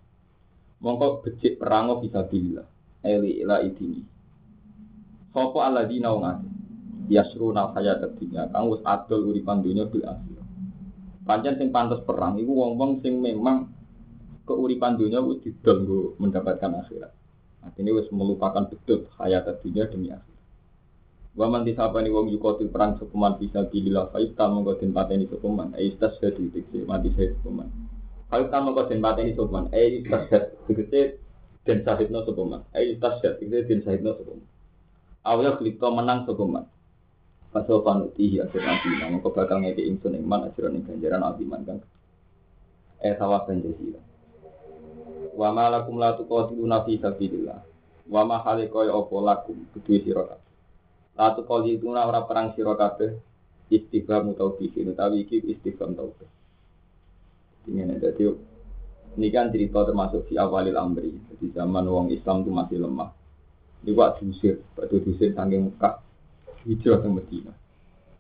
Mongko 0.82 1.22
becik 1.22 1.62
perang 1.62 2.02
fi 2.02 2.10
sabilillah. 2.10 2.68
Eli 3.06 3.40
ila 3.46 3.62
idini. 3.64 4.19
Sapa 5.30 5.60
alladzina 5.70 6.10
wong 6.10 6.26
akeh. 6.26 6.52
Yasruna 7.10 7.74
dunya 7.74 8.46
kang 8.54 8.70
wis 8.70 8.82
adol 8.86 9.34
uripan 9.34 9.66
dunya 9.66 9.86
bil 9.90 10.06
akhir. 10.06 10.42
Pancen 11.26 11.58
sing 11.58 11.70
pantes 11.74 12.02
perang 12.06 12.38
iku 12.38 12.54
wong-wong 12.54 13.02
sing 13.02 13.22
memang 13.22 13.70
keuripan 14.46 14.98
dunia 14.98 15.22
wis 15.22 15.42
didol 15.42 16.14
mendapatkan 16.22 16.82
akhirat. 16.86 17.14
Artinya 17.66 17.98
wis 17.98 18.10
melupakan 18.14 18.66
betul 18.70 19.10
hayat 19.18 19.46
dunia 19.62 19.90
demi 19.90 20.10
akhirat. 20.14 20.38
Wa 21.38 21.46
man 21.46 21.66
disabani 21.66 22.10
wong 22.10 22.34
yukotil 22.34 22.74
perang 22.74 22.98
sepeman 22.98 23.38
bisa 23.38 23.66
bilillah 23.70 24.10
fa 24.10 24.18
ifta 24.22 24.50
mongko 24.50 24.82
den 24.82 24.94
pateni 24.94 25.30
sepeman 25.30 25.78
ai 25.78 25.94
istas 25.94 26.18
hadi 26.22 26.50
dikse 26.50 26.86
mati 26.90 27.14
saya 27.14 27.34
sepeman. 27.38 27.70
Fa 28.30 28.42
ifta 28.42 28.58
mongko 28.62 28.90
den 28.90 29.02
pateni 29.02 29.38
sepeman 29.38 29.70
ai 29.74 30.02
istas 30.02 30.26
dikse 30.66 31.22
den 31.66 31.80
sahidno 31.86 32.26
sepeman 32.26 32.66
ai 32.74 32.98
istas. 32.98 33.22
Awalnya 35.26 35.60
klipto 35.60 35.88
menang 35.92 36.24
sepeman. 36.24 36.66
Pasal 37.50 37.82
panuti 37.82 38.38
akhir 38.38 38.62
nanti, 38.62 38.94
namun 39.02 39.26
kau 39.26 39.34
bakal 39.34 39.60
ngeke 39.60 39.82
insun 39.82 40.14
iman 40.14 40.48
ajaran 40.48 40.78
yang 40.80 40.86
ganjaran 40.86 41.26
abiman 41.26 41.62
kan. 41.66 41.78
Eh 43.02 43.18
sawah 43.18 43.44
ganjasi. 43.50 43.98
Wa 45.34 45.50
ma 45.50 45.68
lakum 45.74 45.98
la 45.98 46.14
tuqatiluna 46.14 46.86
fi 46.86 47.02
sabilillah. 47.02 47.60
Wa 48.06 48.22
ma 48.22 48.40
hale 48.46 48.70
kaya 48.70 48.94
apa 48.94 49.16
lakum 49.18 49.58
kedue 49.74 49.98
sira 50.06 50.24
kabeh. 50.30 50.54
La 51.18 51.34
tuqatiluna 51.34 52.06
ora 52.06 52.22
perang 52.24 52.54
sira 52.54 52.78
kabeh 52.78 53.18
istighfar 53.74 54.26
mutawfiqin 54.26 54.94
utawi 54.94 55.26
iki 55.26 55.42
istighfar 55.42 55.90
tauhid. 55.94 56.30
Ini 57.70 57.98
jadi 58.02 58.24
ini 59.18 59.28
kan 59.34 59.50
cerita 59.50 59.84
termasuk 59.84 60.30
di 60.30 60.38
awalil 60.38 60.78
amri. 60.78 61.12
Jadi 61.34 61.50
zaman 61.54 61.86
wong 61.86 62.14
Islam 62.14 62.46
itu 62.46 62.52
masih 62.54 62.78
lemah. 62.82 63.19
Ini 63.80 63.96
waktu 63.96 64.28
diusir, 64.28 64.60
waktu 64.76 65.00
diusir 65.04 65.32
saking 65.32 65.72
Mekah 65.72 66.04
hijrah 66.68 67.00
ke 67.00 67.08
Medina. 67.08 67.54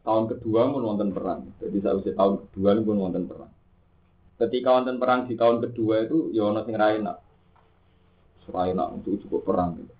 Tahun 0.07 0.23
kedua 0.31 0.71
pun 0.71 0.83
wonten 0.87 1.11
perang. 1.11 1.51
Jadi 1.59 1.77
saya 1.83 1.99
usia 1.99 2.15
tahun 2.15 2.47
kedua 2.47 2.79
pun 2.79 2.97
wonten 2.97 3.27
perang. 3.27 3.51
Ketika 4.39 4.69
wonten 4.71 4.95
perang 4.97 5.27
di 5.27 5.35
tahun 5.35 5.59
kedua 5.59 6.07
itu 6.07 6.31
ya 6.31 6.47
ono 6.47 6.63
sing 6.63 6.79
enak. 6.79 7.17
Ora 8.49 8.65
enak 8.65 8.87
untuk 8.97 9.21
cukup 9.21 9.45
perang 9.45 9.77
gitu. 9.77 9.93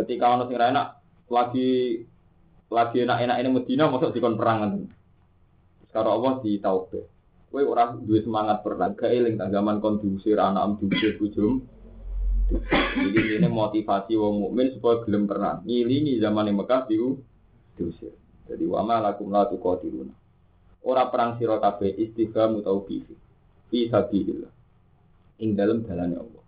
Ketika 0.00 0.34
ono 0.34 0.48
sing 0.48 0.56
enak 0.56 0.86
lagi 1.28 2.02
lagi 2.72 3.04
enak-enak 3.04 3.36
ini 3.38 3.48
Medina 3.52 3.92
masuk 3.92 4.16
dikon 4.16 4.40
perang 4.40 4.58
kan. 4.64 4.72
Sekarang 5.92 6.12
Allah 6.18 6.32
di 6.40 6.56
taube. 6.56 7.00
Kowe 7.52 7.60
ora 7.68 7.92
duwe 7.92 8.24
semangat 8.24 8.64
perang, 8.64 8.96
keeling 8.96 9.36
tak 9.36 9.52
zaman 9.52 9.84
kon 9.84 10.00
diusir 10.00 10.40
anak 10.40 10.80
diusir 10.80 11.20
bujum. 11.20 11.60
Jadi 12.52 13.40
ini 13.40 13.48
motivasi 13.48 14.12
wong 14.14 14.48
mukmin 14.48 14.72
supaya 14.76 15.00
gelem 15.04 15.24
perang. 15.24 15.64
Ngilingi 15.64 16.20
zaman 16.20 16.52
yang 16.52 16.60
Mekah 16.60 16.84
diu 16.86 17.18
diusir. 17.76 18.12
Jadi 18.46 18.64
wama 18.68 19.00
lakum 19.00 19.32
la 19.32 19.48
tuqatiluna. 19.48 20.12
Ora 20.82 21.08
perang 21.08 21.38
sira 21.38 21.62
kabeh 21.62 21.94
istighfar 21.94 22.50
mutau 22.52 22.84
bifi. 22.84 23.14
Fi 23.70 23.88
sabilillah. 23.88 24.52
Ing 25.40 25.56
dalam 25.56 25.86
dalane 25.86 26.16
Allah. 26.18 26.44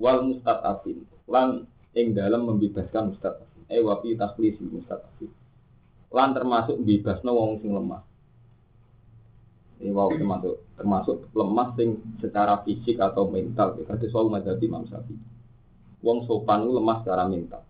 Wal 0.00 0.18
mustaqafin. 0.26 1.04
Lan 1.30 1.68
ing 1.94 2.16
dalam 2.16 2.48
membebaskan 2.48 3.14
mustaqafin. 3.14 3.62
Eh 3.70 3.80
wa 3.84 4.00
fi 4.02 4.16
takhlisi 4.16 4.64
mustaqafin. 4.66 5.30
Lan 6.12 6.34
termasuk 6.36 6.80
bebasno 6.80 7.30
wong 7.32 7.62
sing 7.62 7.70
lemah. 7.72 8.11
Ini 9.82 9.90
wow 9.90 10.14
termasuk 10.14 10.54
termasuk 10.78 11.16
lemah 11.34 11.74
sing 11.74 11.98
secara 12.22 12.62
fisik 12.62 13.02
atau 13.02 13.26
mental. 13.26 13.74
Kata 13.82 14.06
soal 14.06 14.30
mazhab 14.30 14.62
Imam 14.62 14.86
Syafi'i. 14.86 15.18
Wong 16.06 16.22
sopan 16.30 16.70
lemah 16.70 17.02
secara 17.02 17.26
mental. 17.26 17.66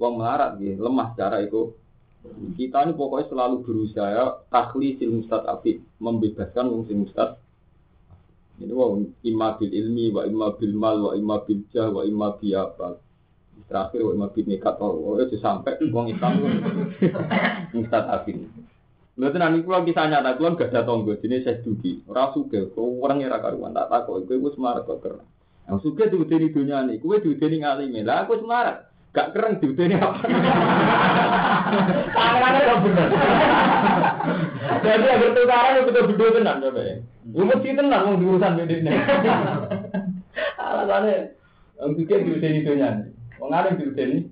Wong 0.00 0.16
melarat 0.16 0.56
gitu, 0.56 0.80
lemah 0.80 1.12
secara 1.12 1.44
itu 1.44 1.76
kita 2.54 2.86
ini 2.86 2.94
pokoknya 2.94 3.34
selalu 3.34 3.56
berusaha 3.66 4.46
takhli 4.46 4.94
sil 4.96 5.10
mustad 5.10 5.42
afid, 5.42 5.82
membebaskan 5.98 6.70
wong 6.70 6.82
sing 6.86 7.02
mustad. 7.02 7.36
Ini 8.62 8.72
wong 8.72 9.10
imma 9.26 9.58
bil 9.58 9.72
ilmi 9.74 10.14
wa 10.14 10.22
imma 10.22 10.54
bil 10.54 10.74
mal 10.76 10.96
wa 11.02 11.12
imma 11.18 11.42
bil 11.42 11.66
jah 11.74 11.90
wa 11.90 12.06
imma 12.06 12.38
bi 12.38 12.54
apa. 12.54 12.94
Terakhir 13.66 14.00
wa 14.06 14.12
imma 14.14 14.28
bil 14.30 14.46
nikat 14.46 14.78
oh 14.78 15.18
itu 15.18 15.36
sampai 15.36 15.82
wong 15.90 16.14
Islam 16.14 16.32
mustad 17.74 18.04
afid. 18.06 18.46
Lalu 19.12 19.36
nanti 19.36 19.58
kalau 19.68 19.84
bisa 19.84 20.08
nyata, 20.08 20.40
kalau 20.40 20.56
gak 20.56 20.72
ada 20.72 20.88
tonggo, 20.88 21.12
jenis 21.20 21.44
saya 21.44 21.60
dugi, 21.60 22.00
orang 22.08 22.32
suka, 22.32 22.64
kau 22.72 22.96
orang 23.04 23.20
yang 23.20 23.28
raka 23.28 23.52
ruan, 23.52 23.76
tak 23.76 23.92
takut, 23.92 24.24
kau 24.24 24.40
gue 24.40 24.52
semarat 24.56 24.88
kok 24.88 25.04
keren. 25.04 25.28
Yang 25.68 25.78
suka 25.84 26.08
diudeni 26.08 26.48
dunia 26.48 26.80
nih, 26.88 26.96
kue 26.96 27.20
diudeni 27.20 27.60
ngalimi, 27.60 28.00
lah 28.08 28.24
aku 28.24 28.40
semarat, 28.40 28.88
gak 29.12 29.36
keren 29.36 29.60
diudeni 29.60 30.00
apa? 30.00 30.16
Tangannya 32.16 32.60
gak 32.64 32.80
bener. 32.88 33.08
Jadi 34.80 35.04
yang 35.04 35.20
bertukaran 35.20 35.72
itu 35.76 35.84
betul 35.92 36.04
betul 36.08 36.28
tenang, 36.32 36.56
coba 36.64 36.80
ya. 36.80 36.96
Lu 37.36 37.44
mesti 37.44 37.68
tenang, 37.76 38.02
mau 38.08 38.16
diurusan 38.16 38.56
bedanya. 38.56 38.92
Alasannya, 40.72 41.36
yang 41.84 41.90
suka 42.00 42.14
diudeni 42.16 42.64
dunia 42.64 42.88
nih. 42.96 43.21
Wong 43.42 43.50
alim 43.50 43.74
diudeni, 43.74 44.22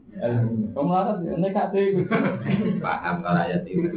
wong 0.71 0.87
larat 0.87 1.19
nekat 1.19 1.75
itu. 1.75 2.07
Paham 2.79 3.27
kalau 3.27 3.43
ayat 3.43 3.67
itu. 3.67 3.91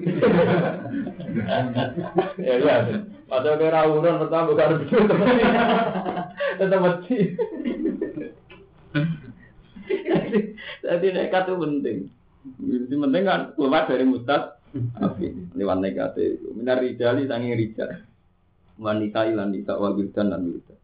Ya 2.41 2.57
iya. 2.57 2.75
Padahal 3.29 3.61
kira 3.61 3.81
urun 3.93 4.21
pertama 4.25 4.49
bukan 4.49 4.73
begitu 4.81 4.97
tetap 6.57 6.79
mati. 6.81 7.17
Jadi 10.81 11.07
nekat 11.13 11.45
itu 11.45 11.55
penting. 11.61 11.97
Itu 12.57 12.95
penting 12.97 13.23
kan 13.29 13.41
keluar 13.53 13.85
dari 13.85 14.09
mustad. 14.09 14.57
Lewat 15.53 15.77
nekat 15.77 16.17
itu. 16.17 16.57
Minar 16.57 16.81
rijali 16.81 17.29
sangi 17.29 17.53
rijal. 17.53 18.01
Wanita 18.81 19.29
ilan 19.29 19.53
nisa 19.53 19.77
wal 19.77 19.93
wildan 19.93 20.33
dan 20.33 20.41
wildan. 20.41 20.81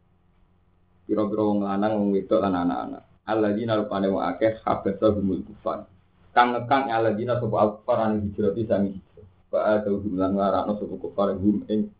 Kira-kira 1.10 1.42
wong 1.42 1.65
lanang 1.65 1.98
wong 1.98 2.10
wedok 2.13 2.46
lan 2.46 2.54
anak-anak. 2.54 3.09
Alladzina 3.30 3.78
rupane 3.78 4.10
wong 4.10 4.26
akeh 4.26 4.65
habasa 4.65 5.13
humul 5.13 5.46
kufar. 5.46 5.86
Kang 6.34 6.58
ngekang 6.58 6.89
alladzina 6.89 7.38
sapa 7.38 7.56
al-kufar 7.62 7.98
an 8.02 8.26
hijrah 8.26 8.58
sangi 8.65 8.98
hijrah. 8.98 9.26
Wa 9.54 9.60
ada 9.78 9.89
hubungan 9.94 10.34
ngarakno 10.34 10.74
sapa 10.82 10.96
kufar 10.98 11.38
hum 11.38 11.62
ing 11.70 11.94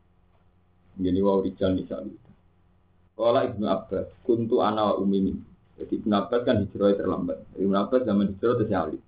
jadi 1.00 1.20
wau 1.24 1.40
rijal 1.40 1.72
nisa 1.78 1.96
wildan. 2.04 2.36
Kala 3.16 3.48
Ibnu 3.48 3.66
Abbas, 3.68 4.08
kuntu 4.28 4.60
ana 4.60 4.92
wa 4.92 4.94
ummi 5.00 5.32
Jadi 5.80 6.04
Ibnu 6.04 6.12
Abbas 6.12 6.44
kan 6.44 6.60
hijrah 6.60 6.92
terlambat. 7.00 7.40
Ibnu 7.56 7.76
Abbas 7.76 8.04
zaman 8.04 8.36
hijrah 8.36 8.54
terus 8.60 8.76
alim. 8.76 9.02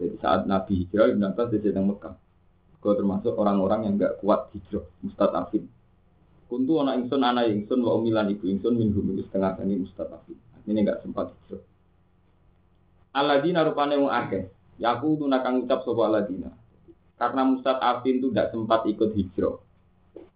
Jadi 0.00 0.16
saat 0.20 0.48
Nabi 0.48 0.72
hijrah, 0.84 1.12
Ibnu 1.12 1.24
Abbas 1.24 1.52
sedang 1.52 1.92
Mekah. 1.92 2.16
Kau 2.80 2.96
termasuk 2.96 3.36
orang-orang 3.36 3.88
yang 3.88 3.94
enggak 4.00 4.16
kuat 4.24 4.48
hijrah, 4.56 4.84
mustadafin. 5.04 5.68
Kuntu 6.48 6.80
anak 6.80 7.02
ingsun 7.02 7.20
anak 7.26 7.50
ingsun 7.50 7.82
wa 7.82 7.98
umilan 7.98 8.30
ibu 8.30 8.46
ingsun 8.46 8.78
min 8.78 8.94
hum 8.94 9.18
setengah 9.20 9.58
tani 9.58 9.82
mustadafin. 9.82 10.38
Ini 10.66 10.78
enggak 10.82 11.02
sempat 11.06 11.30
hijrah. 11.30 11.62
Aladina 13.16 13.64
rupane 13.64 13.96
wong 13.96 14.12
akeh. 14.12 14.50
Ya 14.76 14.92
aku 14.92 15.16
tuh 15.16 15.30
nakang 15.30 15.64
ucap 15.64 15.86
sapa 15.86 16.02
aladina. 16.04 16.52
Karena 17.16 17.48
mustadafin 17.48 18.20
itu 18.20 18.28
tidak 18.28 18.52
sempat 18.52 18.84
ikut 18.84 19.10
hijrah 19.16 19.56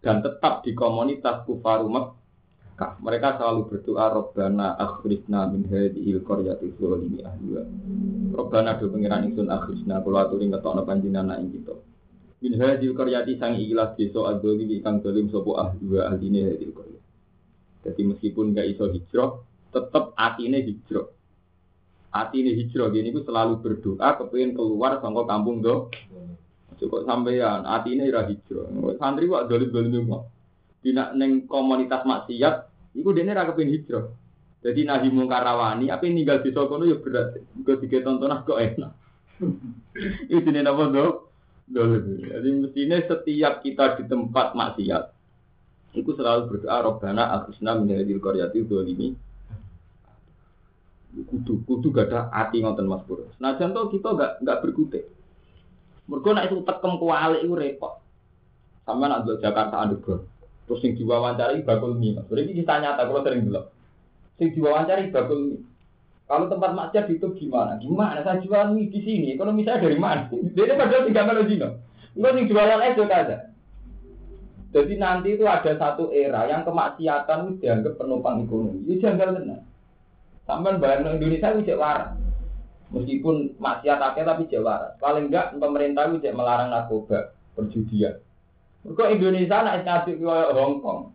dan 0.01 0.25
tetap 0.25 0.65
di 0.65 0.73
komunitas 0.73 1.45
kufaru 1.45 1.93
Mekah. 1.93 2.97
Mereka 3.05 3.37
selalu 3.37 3.69
berdoa 3.69 4.09
Robbana 4.09 4.81
akhrijna 4.81 5.45
min 5.53 5.69
hadhil 5.69 6.25
qaryati 6.25 6.73
dzalimi 6.81 7.21
ahliha. 7.21 7.63
Robbana 8.33 8.81
do 8.81 8.89
pengiran 8.89 9.29
ingsun 9.29 9.53
akhrijna 9.53 10.01
kula 10.01 10.25
aturi 10.25 10.49
ngetokno 10.49 10.89
panjenengan 10.89 11.37
ing 11.37 11.53
kita. 11.53 11.77
Min 12.41 12.57
hadhil 12.57 12.97
qaryati 12.97 13.37
sang 13.37 13.61
ilah 13.61 13.93
desa 13.93 14.21
adzalimi 14.33 14.81
kang 14.81 15.05
zalim 15.05 15.29
sapa 15.29 15.69
ahliha 15.69 16.01
ahline 16.09 16.57
qaryah. 16.73 17.05
Jadi 17.85 18.01
meskipun 18.09 18.57
nggak 18.57 18.67
iso 18.77 18.89
hijrah, 18.89 19.37
tetap 19.71 20.15
atine 20.19 20.63
hijrah. 20.63 21.07
Atine 22.11 22.51
hijrah 22.55 22.91
gini 22.91 23.15
ku 23.15 23.23
selalu 23.23 23.63
berdoa 23.63 24.19
kepengin 24.19 24.55
keluar 24.55 24.99
saka 24.99 25.23
kampung 25.27 25.63
do. 25.63 25.89
Cukup 26.79 27.07
sampean 27.07 27.67
atine 27.67 28.11
ora 28.11 28.27
hijrah. 28.27 28.67
Santri 28.99 29.31
kok 29.31 29.47
dolim-dolim 29.47 30.11
kok. 30.11 30.23
Dina 30.81 31.13
neng 31.13 31.45
komunitas 31.45 32.09
maksiat, 32.09 32.55
iku 32.97 33.13
dene 33.13 33.37
ra 33.37 33.47
kepengin 33.47 33.75
hijrah. 33.79 34.07
Jadi 34.61 34.85
nahi 34.85 35.09
mungkar 35.09 35.41
rawani, 35.41 35.89
apa 35.89 36.05
ninggal 36.05 36.45
di 36.45 36.53
kono 36.53 36.85
ya 36.85 37.01
berat. 37.01 37.41
Kok 37.65 37.81
tiga 37.81 38.05
tontonan 38.05 38.45
kok 38.45 38.61
enak. 38.61 38.93
Itu 40.29 40.45
jenenge 40.45 40.69
apa? 40.69 40.85
Dolim. 41.71 42.21
Jadi 42.21 42.49
mestinya 42.61 42.97
setiap 43.01 43.65
kita 43.65 43.97
di 43.97 44.05
tempat 44.11 44.59
maksiat, 44.59 45.05
itu 45.91 46.11
selalu 46.15 46.51
berdoa 46.51 46.79
Robbana 46.87 47.35
akhusna 47.35 47.75
min 47.79 47.95
hadil 47.95 48.23
qaryati 48.23 48.63
dzalimi. 48.63 49.15
Kudu 51.11 51.67
kudu 51.67 51.91
gak 51.91 52.15
ada 52.15 52.31
hati 52.31 52.63
ngoten 52.63 52.87
Mas 52.87 53.03
Pur. 53.03 53.27
Nah 53.43 53.59
contoh 53.59 53.91
kita 53.91 54.15
gak 54.15 54.33
gak 54.47 54.61
berkutik. 54.63 55.11
Mergo 56.07 56.31
nek 56.31 56.51
itu 56.51 56.63
tekem 56.63 56.99
kualik 57.03 57.43
itu 57.43 57.55
repot. 57.55 57.99
Sama 58.87 59.11
nak 59.11 59.27
dulu 59.27 59.43
Jakarta 59.43 59.83
Underground. 59.83 60.27
Terus 60.67 60.83
yang 60.87 60.95
diwawancari 60.99 61.67
bakul 61.67 61.99
mie. 61.99 62.15
Mas. 62.15 62.31
Ini 62.31 62.63
kisah 62.63 62.79
nyata 62.79 63.07
kalau 63.11 63.27
sering 63.27 63.47
bilang. 63.47 63.67
Yang 64.39 64.51
diwawancari 64.59 65.11
bakul 65.11 65.41
mie. 65.51 65.63
Kalau 66.31 66.47
tempat 66.47 66.71
maksiat 66.79 67.11
itu 67.11 67.27
gimana? 67.35 67.75
Gimana? 67.83 68.23
Saya 68.23 68.39
jual 68.39 68.71
mie 68.75 68.91
di 68.91 69.03
sini. 69.03 69.35
Ekonomi 69.35 69.67
saya 69.67 69.83
dari 69.83 69.99
mana? 69.99 70.31
Dia 70.31 70.79
padahal 70.79 71.07
tinggal 71.11 71.27
kalau 71.27 71.43
Enggak 72.11 72.33
yang 72.35 72.47
jualan 72.51 72.83
es 72.87 72.99
ada. 72.99 73.37
Jadi 74.71 74.95
nanti 75.03 75.35
itu 75.35 75.47
ada 75.47 75.75
satu 75.75 76.15
era 76.15 76.47
yang 76.47 76.63
kemaksiatan 76.63 77.59
dianggap 77.59 77.99
penumpang 77.99 78.47
ekonomi. 78.47 78.87
Itu 78.87 79.03
janggal 79.03 79.43
benar. 79.43 79.67
Sampai 80.51 80.83
bayar 80.83 81.07
Indonesia 81.07 81.55
itu 81.55 81.79
waras. 81.79 82.19
Meskipun 82.91 83.55
maksiat 83.63 84.03
akhir 84.03 84.27
tapi 84.27 84.51
cek 84.51 84.67
waras. 84.67 84.99
Paling 84.99 85.31
enggak 85.31 85.55
pemerintah 85.55 86.11
itu 86.11 86.27
cek 86.27 86.35
melarang 86.35 86.75
narkoba, 86.75 87.31
perjudian. 87.55 88.19
Kok 88.83 89.15
Indonesia 89.15 89.63
nak 89.63 89.87
ngaduk 89.87 90.19
ke 90.19 90.35
Hong 90.59 90.83
Kong. 90.83 91.15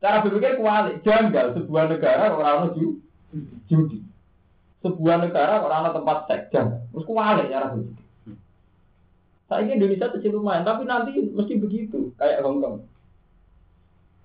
Cara 0.00 0.24
berpikir 0.24 0.56
kuali, 0.56 1.00
janggal 1.04 1.52
sebuah 1.60 1.92
negara 1.92 2.32
orang 2.32 2.72
orang 2.72 2.72
judi. 3.68 4.00
Sebuah 4.80 5.16
negara 5.28 5.60
orang 5.60 5.92
tempat 5.92 6.18
seks 6.24 6.48
janggal. 6.48 6.80
Terus 6.88 7.04
kuali 7.04 7.52
cara 7.52 7.68
berpikir. 7.68 8.04
Saya 9.44 9.68
Indonesia 9.68 10.08
kecil 10.08 10.40
lumayan, 10.40 10.64
tapi 10.64 10.88
nanti 10.88 11.20
mesti 11.20 11.60
begitu 11.60 12.16
kayak 12.16 12.40
Hong 12.40 12.64
Kong. 12.64 12.88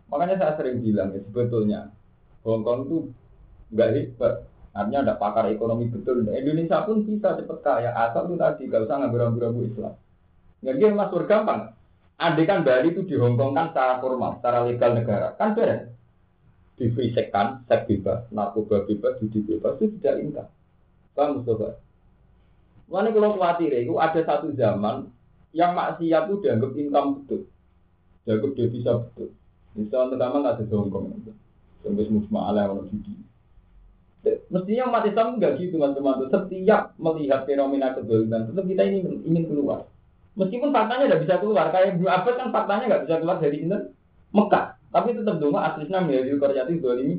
Makanya 0.08 0.39
saya 0.39 0.54
sering 0.56 0.80
bilang 0.80 1.12
ya 1.12 1.19
sebetulnya 1.28 1.91
Hong 2.47 2.63
Kong 2.63 2.88
itu 2.88 2.97
nggak 3.73 3.89
hebat. 3.95 4.34
Artinya 4.69 4.99
ada 5.01 5.13
pakar 5.17 5.49
ekonomi 5.49 5.89
betul. 5.89 6.23
Indonesia 6.29 6.86
pun 6.86 7.01
bisa 7.03 7.36
cepat 7.36 7.60
kaya 7.65 7.91
asal 7.93 8.29
itu 8.29 8.38
tadi 8.38 8.69
gak 8.69 8.86
usah 8.86 8.95
ngambil-ngambil 9.01 9.65
Islam. 9.65 9.93
Nggak 10.62 10.75
dia 10.77 10.89
masuk 10.93 11.25
gampang. 11.25 11.73
Andai 12.19 12.43
kan 12.43 12.67
Bali 12.67 12.91
itu 12.91 13.08
di 13.08 13.15
Hong 13.15 13.39
Kong 13.39 13.55
kan 13.55 13.71
secara 13.71 14.03
formal, 14.03 14.38
secara 14.38 14.67
legal 14.67 14.91
negara, 14.91 15.32
kan 15.39 15.55
beres. 15.55 15.88
Difisikkan, 16.75 17.63
seks 17.63 17.88
bebas, 17.88 18.27
narkoba 18.36 18.84
bebas, 18.84 19.15
judi 19.23 19.39
bebas, 19.39 19.79
itu 19.79 19.95
tidak 19.99 20.15
income. 20.19 20.51
Paham 21.15 21.39
Mustafa? 21.39 21.79
Mana 22.91 23.15
kalau 23.15 23.39
khawatir 23.39 23.71
itu 23.71 23.95
ada 23.95 24.19
satu 24.19 24.51
zaman 24.51 25.08
yang 25.55 25.71
maksiat 25.79 26.27
itu 26.27 26.36
dianggap 26.43 26.71
income 26.75 27.10
betul, 27.23 27.41
dianggap 28.27 28.51
dia 28.51 28.67
bisa 28.67 28.91
betul. 28.99 29.29
Misalnya 29.79 30.12
pertama 30.19 30.36
nggak 30.43 30.55
ada 30.60 30.63
jongkong, 30.67 31.05
sampai 31.88 32.03
semua 32.03 32.41
ala 32.51 32.67
orang. 32.67 32.91
Mestinya 34.49 34.91
umat 34.91 35.08
Islam 35.08 35.39
nggak 35.39 35.55
gitu 35.63 35.79
mas 35.79 35.95
teman 35.95 36.27
Setiap 36.27 36.91
melihat 36.99 37.47
fenomena 37.47 37.95
kedoliman, 37.95 38.51
tetap 38.51 38.65
kita 38.67 38.84
ini 38.84 38.99
ingin 39.23 39.47
keluar. 39.47 39.88
Meskipun 40.36 40.75
faktanya 40.75 41.08
tidak 41.08 41.23
bisa 41.23 41.36
keluar, 41.39 41.71
kayak 41.71 41.95
Ibnu 41.95 42.08
Abbas 42.08 42.36
kan 42.36 42.49
faktanya 42.51 42.84
nggak 42.91 43.03
bisa 43.08 43.15
keluar 43.23 43.38
dari 43.39 43.58
ini 43.63 43.77
Mekah. 44.36 44.65
Tapi 44.89 45.13
tetap 45.13 45.38
dong 45.38 45.53
aslinya 45.53 46.01
menjadi 46.01 46.34
korjati 46.41 46.73
ini. 46.82 47.15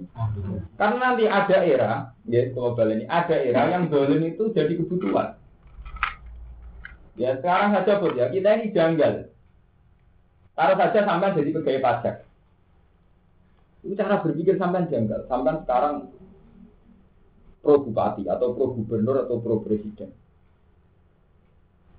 Karena 0.75 0.97
nanti 0.99 1.25
ada 1.31 1.59
era, 1.63 1.93
ya 2.27 2.51
global 2.51 2.91
ini, 2.91 3.07
ada 3.07 3.37
era 3.39 3.71
yang 3.71 3.87
dolim 3.87 4.27
itu 4.27 4.51
jadi 4.51 4.75
kebutuhan. 4.75 5.39
Ya 7.15 7.39
sekarang 7.39 7.79
saja 7.79 8.03
pun 8.03 8.19
ya, 8.19 8.27
kita 8.27 8.49
ini 8.59 8.75
janggal. 8.75 9.31
Taruh 10.59 10.77
saja 10.77 10.99
sampai 11.07 11.37
jadi 11.39 11.51
pegawai 11.55 11.85
pajak. 11.85 12.15
Itu 13.87 13.95
cara 13.95 14.19
berpikir 14.19 14.59
sampai 14.59 14.91
janggal. 14.91 15.31
Sampai 15.31 15.63
sekarang 15.63 16.11
pro 17.61 17.81
bupati 17.85 18.25
atau 18.27 18.57
pro 18.57 18.73
gubernur 18.73 19.25
atau 19.25 19.37
pro 19.41 19.61
presiden. 19.61 20.11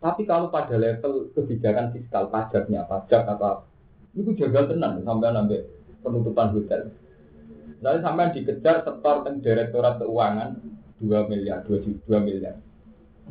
Tapi 0.01 0.25
kalau 0.25 0.49
pada 0.49 0.73
level 0.81 1.29
kebijakan 1.37 1.93
fiskal 1.93 2.25
pajaknya, 2.33 2.89
pajak 2.89 3.21
atau 3.37 3.69
itu 4.17 4.33
jaga 4.33 4.73
tenang 4.73 5.05
sampai 5.05 5.29
sampai 5.29 5.59
penutupan 6.01 6.49
hotel. 6.57 6.89
Lalu 7.81 7.99
sampai 8.01 8.33
dikejar 8.33 8.81
setor 8.81 9.15
direktorat 9.41 10.01
keuangan 10.01 10.57
2 11.01 11.29
miliar, 11.29 11.65
2, 11.65 12.05
2 12.05 12.17
miliar. 12.21 12.57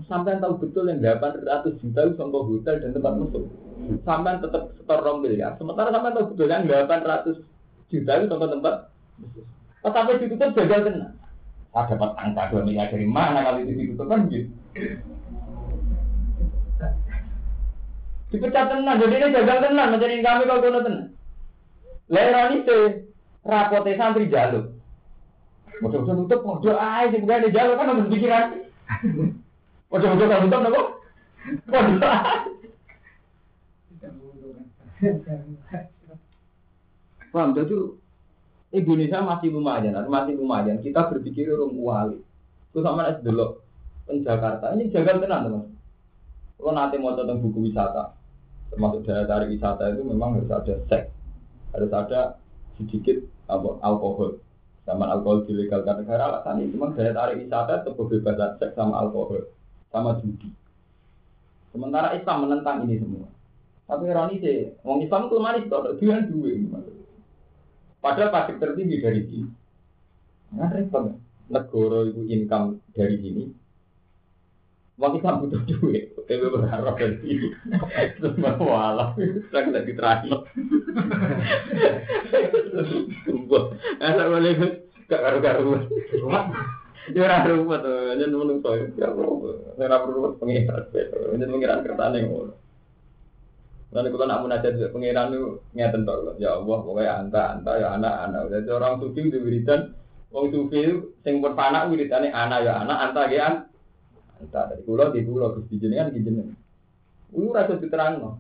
Sampai 0.07 0.39
tahu 0.39 0.63
betul 0.63 0.89
yang 0.89 1.03
800 1.03 1.77
juta 1.83 2.01
itu 2.07 2.15
contoh 2.17 2.43
hotel 2.47 2.81
dan 2.81 2.91
tempat 2.95 3.15
masuk. 3.19 3.45
Sampai 4.07 4.39
tetap 4.39 4.71
setor 4.79 4.99
rombel 5.03 5.35
ya. 5.35 5.55
Sementara 5.59 5.91
sampai 5.93 6.15
tahu 6.15 6.25
betul 6.35 6.47
yang 6.49 6.65
800 6.65 7.43
juta 7.91 8.13
itu 8.17 8.27
contoh 8.31 8.49
tempat. 8.49 8.75
Pas 9.83 9.93
sampai 9.93 10.23
ditutup 10.23 10.51
jaga 10.55 10.77
tenang. 10.87 11.20
Saya 11.71 11.87
dapat 11.87 12.11
angka 12.19 12.51
2 12.51 12.67
miliar 12.67 12.91
dari 12.91 13.07
mana 13.07 13.47
kali 13.47 13.63
itu 13.63 13.73
ditutup 13.79 14.11
kan 14.11 14.27
gitu. 14.27 14.51
Dipecat 18.31 18.67
tenang, 18.71 18.99
jadi 18.99 19.15
ini 19.19 19.35
jaga 19.35 19.55
tenang, 19.67 19.89
mencari 19.91 20.23
kami 20.23 20.43
kalau 20.47 20.63
kono 20.63 20.81
tenang. 20.87 21.11
Leroni 22.11 22.63
itu 22.63 22.79
rapote 23.43 23.95
santri 23.99 24.31
jaluk. 24.31 24.71
Mudah-mudahan 25.83 26.27
tutup, 26.27 26.41
mudah 26.47 26.79
aja, 26.79 27.17
bukan 27.19 27.39
ada 27.43 27.51
jaluk 27.55 27.75
kan 27.79 27.91
harus 27.91 28.11
pikiran. 28.11 28.45
Ojo-ojo 29.91 30.25
kan 30.27 30.43
tutup 30.47 30.61
nopo? 30.63 30.83
Paham, 37.31 37.55
jadi 37.55 37.75
Indonesia 38.71 39.19
masih 39.19 39.51
lumayan, 39.51 39.99
masih 40.07 40.39
lumayan. 40.39 40.79
Kita 40.79 41.11
berpikir 41.11 41.51
orang 41.51 41.75
wali. 41.75 42.19
Terus 42.71 42.87
sama 42.87 43.11
es 43.11 43.19
dulu, 43.19 43.59
Jakarta 44.23 44.71
ini 44.79 44.95
jaga 44.95 45.19
tenang 45.19 45.43
teman. 45.51 45.65
Kalau 46.55 46.73
nanti 46.77 46.97
mau 47.03 47.19
tentang 47.19 47.43
buku 47.43 47.67
wisata, 47.67 48.15
termasuk 48.71 49.03
daya 49.03 49.27
tarik 49.27 49.51
wisata 49.51 49.91
itu 49.91 50.07
memang 50.07 50.39
harus 50.39 50.53
ada 50.55 50.75
seks, 50.87 51.11
harus 51.75 51.91
ada 51.91 52.39
sedikit 52.79 53.19
alkohol. 53.83 54.39
Sama 54.87 55.11
alkohol 55.11 55.51
dilegalkan 55.51 56.07
negara 56.07 56.31
alasan 56.31 56.63
ini 56.63 56.75
memang 56.79 56.95
daya 56.95 57.11
tarik 57.11 57.43
wisata 57.43 57.83
itu 57.83 57.91
kebebasan 57.99 58.61
seks 58.63 58.79
sama 58.79 59.03
alkohol 59.03 59.51
sama 59.91 60.15
judi. 60.23 60.47
Sementara 61.75 62.15
Islam 62.15 62.47
menentang 62.47 62.87
ini 62.87 63.03
semua. 63.03 63.27
Tapi 63.91 64.07
ironi 64.07 64.39
sih, 64.39 64.71
orang 64.87 65.03
Islam 65.03 65.27
itu 65.27 65.37
manis 65.43 65.67
kok, 65.67 65.83
dia 65.99 66.23
dua. 66.23 66.79
Padahal 68.01 68.33
pasti 68.33 68.57
tertinggi 68.57 68.97
dari 68.99 69.21
sini. 69.29 69.49
Nah, 70.57 70.73
repot. 70.73 71.15
Negara 71.51 71.99
itu 72.09 72.23
income 72.31 72.81
dari 72.97 73.17
sini. 73.21 73.45
Wong 75.01 75.17
Islam 75.17 75.41
butuh 75.41 75.65
duit, 75.65 76.13
tapi 76.29 76.45
berharap 76.45 76.95
dari 77.01 77.17
sini. 77.25 77.49
Semua 78.21 78.53
walau, 78.61 79.17
sekarang 79.49 79.73
tidak 79.73 79.87
diterangin. 79.89 80.31
Sumpah, 83.25 83.65
assalamualaikum. 83.97 84.71
Gak 85.09 85.23
karu-karuan. 85.25 85.89
Ya 87.11 87.27
ora 87.27 87.43
ruwet, 87.49 87.83
yen 88.21 88.31
menungso 88.31 88.77
ya 88.95 89.11
ora 89.11 89.97
ruwet 90.07 90.37
pengiran. 90.39 90.85
Yen 90.93 91.49
pengiran 91.49 91.83
kertane 91.83 92.29
ngono. 92.29 92.55
Lalu 93.91 94.15
kalau 94.15 94.27
nak 94.31 94.43
munajat 94.47 94.73
juga 94.79 94.95
pengiran 94.95 95.35
itu 95.35 95.59
ngeten 95.75 96.07
tok 96.07 96.39
ya 96.39 96.63
Allah 96.63 96.79
pokoknya 96.79 97.13
anta 97.27 97.43
anta 97.59 97.73
ya 97.75 97.89
anak 97.99 98.15
anak. 98.31 98.43
Jadi 98.55 98.69
orang 98.71 99.03
sufi 99.03 99.21
itu 99.27 99.39
wiridan, 99.43 99.81
wong 100.31 100.47
sufi 100.55 100.79
itu 100.79 101.11
sing 101.27 101.43
pun 101.43 101.59
panak 101.59 101.91
wiridane 101.91 102.31
anak 102.31 102.63
ya 102.63 102.87
anak 102.87 102.99
anta 103.11 103.23
ya 103.27 103.41
an. 103.51 103.55
Anta 104.39 104.61
dari 104.71 104.87
pulau 104.87 105.11
di 105.11 105.27
pulau 105.27 105.59
gusti 105.59 105.83
jenengan 105.83 106.15
di 106.15 106.23
jenengan. 106.23 106.55
Ini 107.35 107.51
rasa 107.51 107.83
diterang 107.83 108.39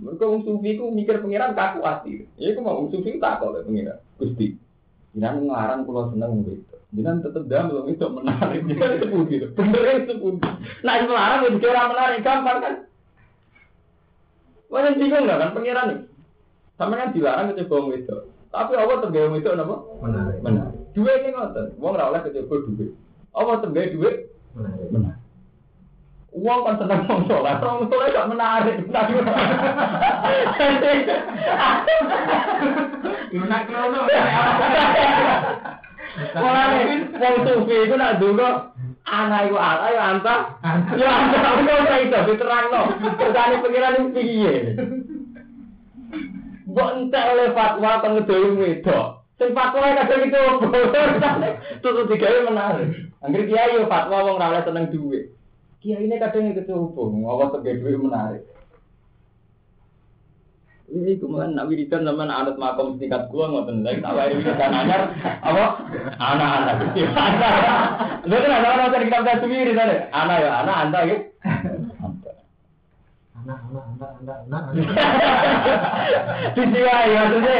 Mereka 0.00 0.24
wong 0.24 0.40
sufi 0.48 0.72
itu 0.72 0.88
mikir 0.88 1.20
pengiran 1.20 1.52
kaku 1.52 1.84
hati. 1.84 2.24
Ya 2.40 2.56
itu 2.56 2.64
mau 2.64 2.80
wong 2.80 2.88
sufi 2.96 3.20
tak 3.20 3.44
kok 3.44 3.60
pengiran 3.68 4.00
gusti. 4.16 4.56
Jangan 5.12 5.44
ngelarang 5.44 5.84
pulau 5.84 6.08
seneng 6.08 6.40
gitu. 6.48 6.80
Jangan 6.96 7.20
tetap 7.20 7.44
belum 7.44 7.92
itu 7.92 8.06
menarik. 8.08 8.60
Jangan 8.72 9.00
sepundi. 9.04 9.34
Bener 9.52 9.96
sepundi. 10.08 10.48
Nah 10.80 10.94
itu 10.96 11.04
melarang 11.12 11.40
itu 11.44 11.58
kira 11.60 11.92
menarik 11.92 12.24
gampang 12.24 12.58
kan? 12.64 12.74
Wah 14.72 14.88
bingung 14.96 15.28
nggak 15.28 15.36
kan 15.36 15.52
pengiran 15.52 15.84
nih? 15.92 16.00
Sama 16.80 16.96
kan 16.96 17.12
dilarang 17.12 17.52
ke 17.52 17.68
coba 17.68 17.92
itu. 17.92 18.16
Tapi 18.48 18.72
Allah 18.72 19.04
tergaya 19.04 19.28
itu 19.36 19.48
apa? 19.52 19.76
Menarik. 20.00 20.40
Menarik. 20.40 20.80
Dua 20.96 21.12
ini 21.20 21.28
ngotot. 21.36 21.76
Uang 21.76 21.94
rawleh 22.00 22.24
ke 22.24 22.32
coba 22.32 22.64
duit. 22.64 22.96
Allah 23.36 23.60
tergaya 23.60 23.92
duit. 23.92 24.32
Menarik. 24.56 24.88
Menarik. 24.88 25.20
Uang 26.32 26.64
kan 26.64 26.80
senang 26.80 27.04
mau 27.04 27.20
sholat, 27.28 27.60
orang 27.60 27.92
sholat 27.92 28.08
gak 28.16 28.28
menarik. 28.32 28.76
Menarik 33.36 33.68
krono. 33.68 34.00
Mulane 36.32 36.80
wong 37.20 37.34
sufi 37.44 37.74
iku 37.84 37.94
nak 38.00 38.16
ndonga 38.16 38.48
Anak 39.02 39.50
iku 39.50 39.58
anak 39.58 39.88
ya 39.92 40.02
anta. 40.14 40.36
Ya 40.94 41.10
anta 41.10 41.38
ora 41.42 41.74
usah 41.82 41.98
itu 41.98 42.18
diterangno. 42.32 42.82
Kersane 43.18 43.56
pengiran 43.58 43.98
iki 43.98 44.10
piye? 44.14 44.54
Mbok 46.70 46.90
entek 46.96 47.28
oleh 47.34 47.48
fatwa 47.52 48.00
teng 48.00 48.56
wedok. 48.56 49.06
Sing 49.36 49.50
fatwa 49.58 49.90
kadang 49.98 50.22
itu 50.22 50.42
terus 51.82 52.08
digawe 52.08 52.38
menarik. 52.46 52.88
Anggere 53.20 53.50
kiai 53.50 53.74
yo 53.74 53.90
fatwa 53.90 54.22
wong 54.22 54.38
ora 54.38 54.54
oleh 54.54 54.62
seneng 54.62 54.86
duit. 54.94 55.34
Kiai 55.82 56.06
ini 56.06 56.22
kadang 56.22 56.54
itu 56.54 56.62
hubung, 56.70 57.26
awas 57.26 57.50
sebagai 57.50 57.82
duit 57.82 57.98
menarik. 57.98 58.46
Ini 60.92 61.16
kemudian 61.16 61.56
nak 61.56 61.72
wiridan 61.72 62.04
zaman 62.04 62.28
anak 62.28 62.60
makom 62.60 63.00
tingkat 63.00 63.24
gua 63.32 63.48
ngoten 63.48 63.80
lagi 63.80 64.04
tak 64.04 64.12
wae 64.12 64.36
wiridan 64.36 64.76
anyar 64.76 65.02
apa 65.40 65.64
anak-anak 66.20 66.76
Lha 68.22 68.36
kan 68.38 68.52
ana 68.52 68.68
ana 68.76 68.84
sing 68.92 69.08
kita 69.08 69.46
wirid 69.48 69.80
ada. 69.80 69.96
Anak 70.12 70.36
ya 70.38 70.50
anak 70.62 70.76
anda 70.84 71.00
ya. 71.08 71.16
Anak, 73.42 73.58
anak, 73.66 73.84
anak, 73.88 74.10
anak, 74.22 74.38
anak. 74.46 74.64
Disiwai 76.54 77.10
maksudnya. 77.10 77.56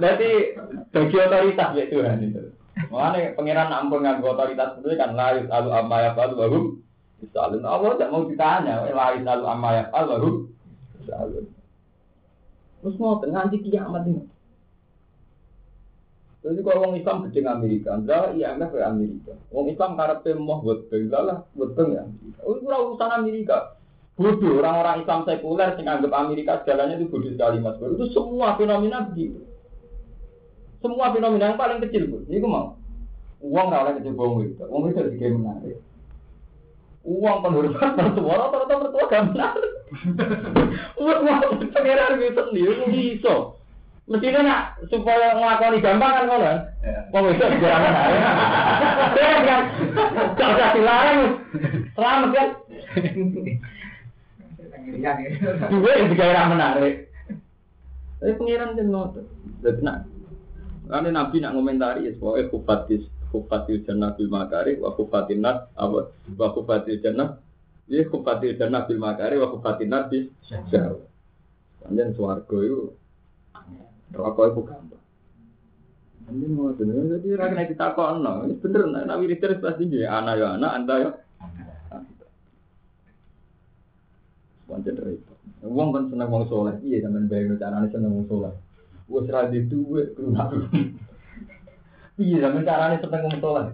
Berarti 0.00 0.30
bagi 0.88 1.16
otoritas 1.20 1.70
ya 1.76 1.84
Tuhan 1.90 2.22
itu. 2.22 2.42
Makanya 2.88 3.36
pangeran 3.36 3.74
ampun 3.74 4.00
nganggo 4.00 4.32
otoritas 4.32 4.80
itu 4.80 4.94
kan 4.96 5.12
layu 5.12 5.44
lalu 5.50 5.70
amma 5.74 5.96
ya 6.06 6.10
bahum 6.16 6.80
misalun 7.20 7.66
Allah 7.66 7.90
tidak 7.98 8.10
mau 8.14 8.24
ditanya 8.24 8.88
layu 8.88 9.20
lalu 9.20 9.44
amma 9.44 9.68
ya 9.76 9.84
misalun 9.92 11.44
terus 12.82 12.98
mau 12.98 13.22
nganti 13.22 13.62
kiamat 13.62 14.04
ini 14.10 14.26
jadi 16.42 16.58
kalau 16.66 16.82
orang 16.82 16.98
Islam 16.98 17.22
gede 17.30 17.46
Amerika, 17.46 17.94
iya 18.34 18.50
IMF 18.50 18.74
ke 18.74 18.82
Amerika. 18.82 19.32
Orang 19.54 19.70
Islam 19.70 19.94
karepe 19.94 20.34
mau 20.34 20.58
buat 20.58 20.90
lah 20.90 21.46
buat 21.54 21.78
ya. 21.78 22.02
Oh, 22.42 22.58
itu 22.58 22.66
urusan 22.66 23.10
Amerika. 23.14 23.78
Bodoh, 24.18 24.58
orang-orang 24.58 25.06
Islam 25.06 25.22
sekuler 25.22 25.70
yang 25.78 25.86
anggap 25.86 26.12
Amerika 26.18 26.52
segalanya 26.60 26.98
itu 26.98 27.06
bodoh 27.08 27.30
sekali 27.30 27.62
mas. 27.62 27.78
Itu 27.78 28.10
semua 28.10 28.58
fenomena 28.58 29.06
begitu. 29.06 29.38
Semua 30.82 31.14
fenomena 31.14 31.54
yang 31.54 31.60
paling 31.62 31.78
kecil 31.86 32.10
pun, 32.10 32.26
ini 32.26 32.42
mau. 32.42 32.74
Uang 33.38 33.66
nggak 33.70 33.82
oleh 33.86 33.94
kecil 34.02 34.12
bohong 34.18 34.42
itu, 34.42 34.66
uang 34.66 34.82
itu 34.90 35.14
juga 35.14 35.26
menarik. 35.30 35.78
Uang 37.02 37.42
penghormatan 37.42 37.98
mertua, 37.98 38.34
rata-rata 38.38 38.74
mertua 38.78 39.10
gak 39.10 39.22
menarik. 39.34 39.72
Uang 41.02 41.18
uang 41.26 41.40
pengeran 41.74 42.22
itu 42.22 42.42
sendiri 42.46 42.74
bisa. 42.94 43.58
Mestinya 44.06 44.40
nak 44.42 44.62
supaya 44.86 45.34
ngelakoni 45.34 45.82
gampang 45.82 46.30
kan. 46.30 46.58
Wong 47.10 47.24
itu 47.34 47.42
juga 47.42 47.70
menarik. 47.82 48.18
Dia 49.18 49.26
kan 49.26 49.62
gak 50.38 50.50
usah 50.54 50.70
dilarang. 50.78 51.20
Selamat 51.94 52.30
kan. 52.30 52.48
Juga 55.70 55.90
yang 55.98 56.06
juga 56.06 56.50
menarik. 56.50 56.94
Tapi 58.22 58.32
pengiran 58.38 58.78
kan. 58.78 58.86
Jadi 59.62 59.80
nak 59.82 60.06
karena 60.92 61.08
Nabi 61.14 61.40
nak 61.40 61.54
ngomentari 61.56 62.10
ya 62.10 62.12
pokoknya 62.18 62.50
kufatis 62.52 63.02
kufatil 63.32 63.80
jannah 63.88 64.12
bil 64.12 64.28
makari 64.28 64.76
wa 64.76 64.92
kufatin 64.92 65.40
nas 65.40 65.64
apa 65.72 66.12
wa 66.12 66.48
kufatil 66.52 67.00
jannah 67.00 67.40
ya 67.88 68.04
kufatil 68.04 68.52
jannah 68.60 68.84
bil 68.84 69.00
makari 69.00 69.40
wa 69.40 69.48
kufatin 69.48 69.88
nas 69.88 70.12
bis 70.12 70.28
syahwa. 70.68 71.08
Panjen 71.80 72.14
swarga 72.14 72.58
itu 72.62 72.94
rokok 74.14 74.44
itu 74.52 74.60
gampang. 74.68 75.02
Ini 76.30 76.46
mau 76.54 76.70
bener, 76.72 77.18
jadi 77.18 77.28
rakyat 77.34 77.74
kita 77.74 77.98
kok 77.98 78.22
no, 78.22 78.46
ini 78.46 78.54
bener, 78.56 78.88
nah, 78.88 79.02
nabi 79.04 79.28
Rizal 79.28 79.58
pasti 79.58 79.90
dia 79.90 80.08
anak 80.08 80.38
ya 80.38 80.54
anak, 80.54 80.70
anda 80.78 80.94
ya. 80.96 81.10
Panjen 84.70 84.96
repot. 84.96 85.36
Uang 85.66 85.90
kan 85.90 86.08
seneng 86.08 86.30
wong 86.30 86.46
soleh, 86.46 86.78
iya 86.86 87.02
sampean 87.02 87.26
bayang 87.26 87.58
carane 87.58 87.90
seneng 87.90 88.14
wong 88.14 88.26
soleh. 88.30 88.54
Wes 89.10 89.26
ra 89.28 89.50
di 89.50 89.66
duwe 89.66 90.14
keluar. 90.14 90.54
Sampe 92.20 92.60
carane 92.68 93.00
seneng 93.00 93.24
wong 93.24 93.36
saleh. 93.40 93.66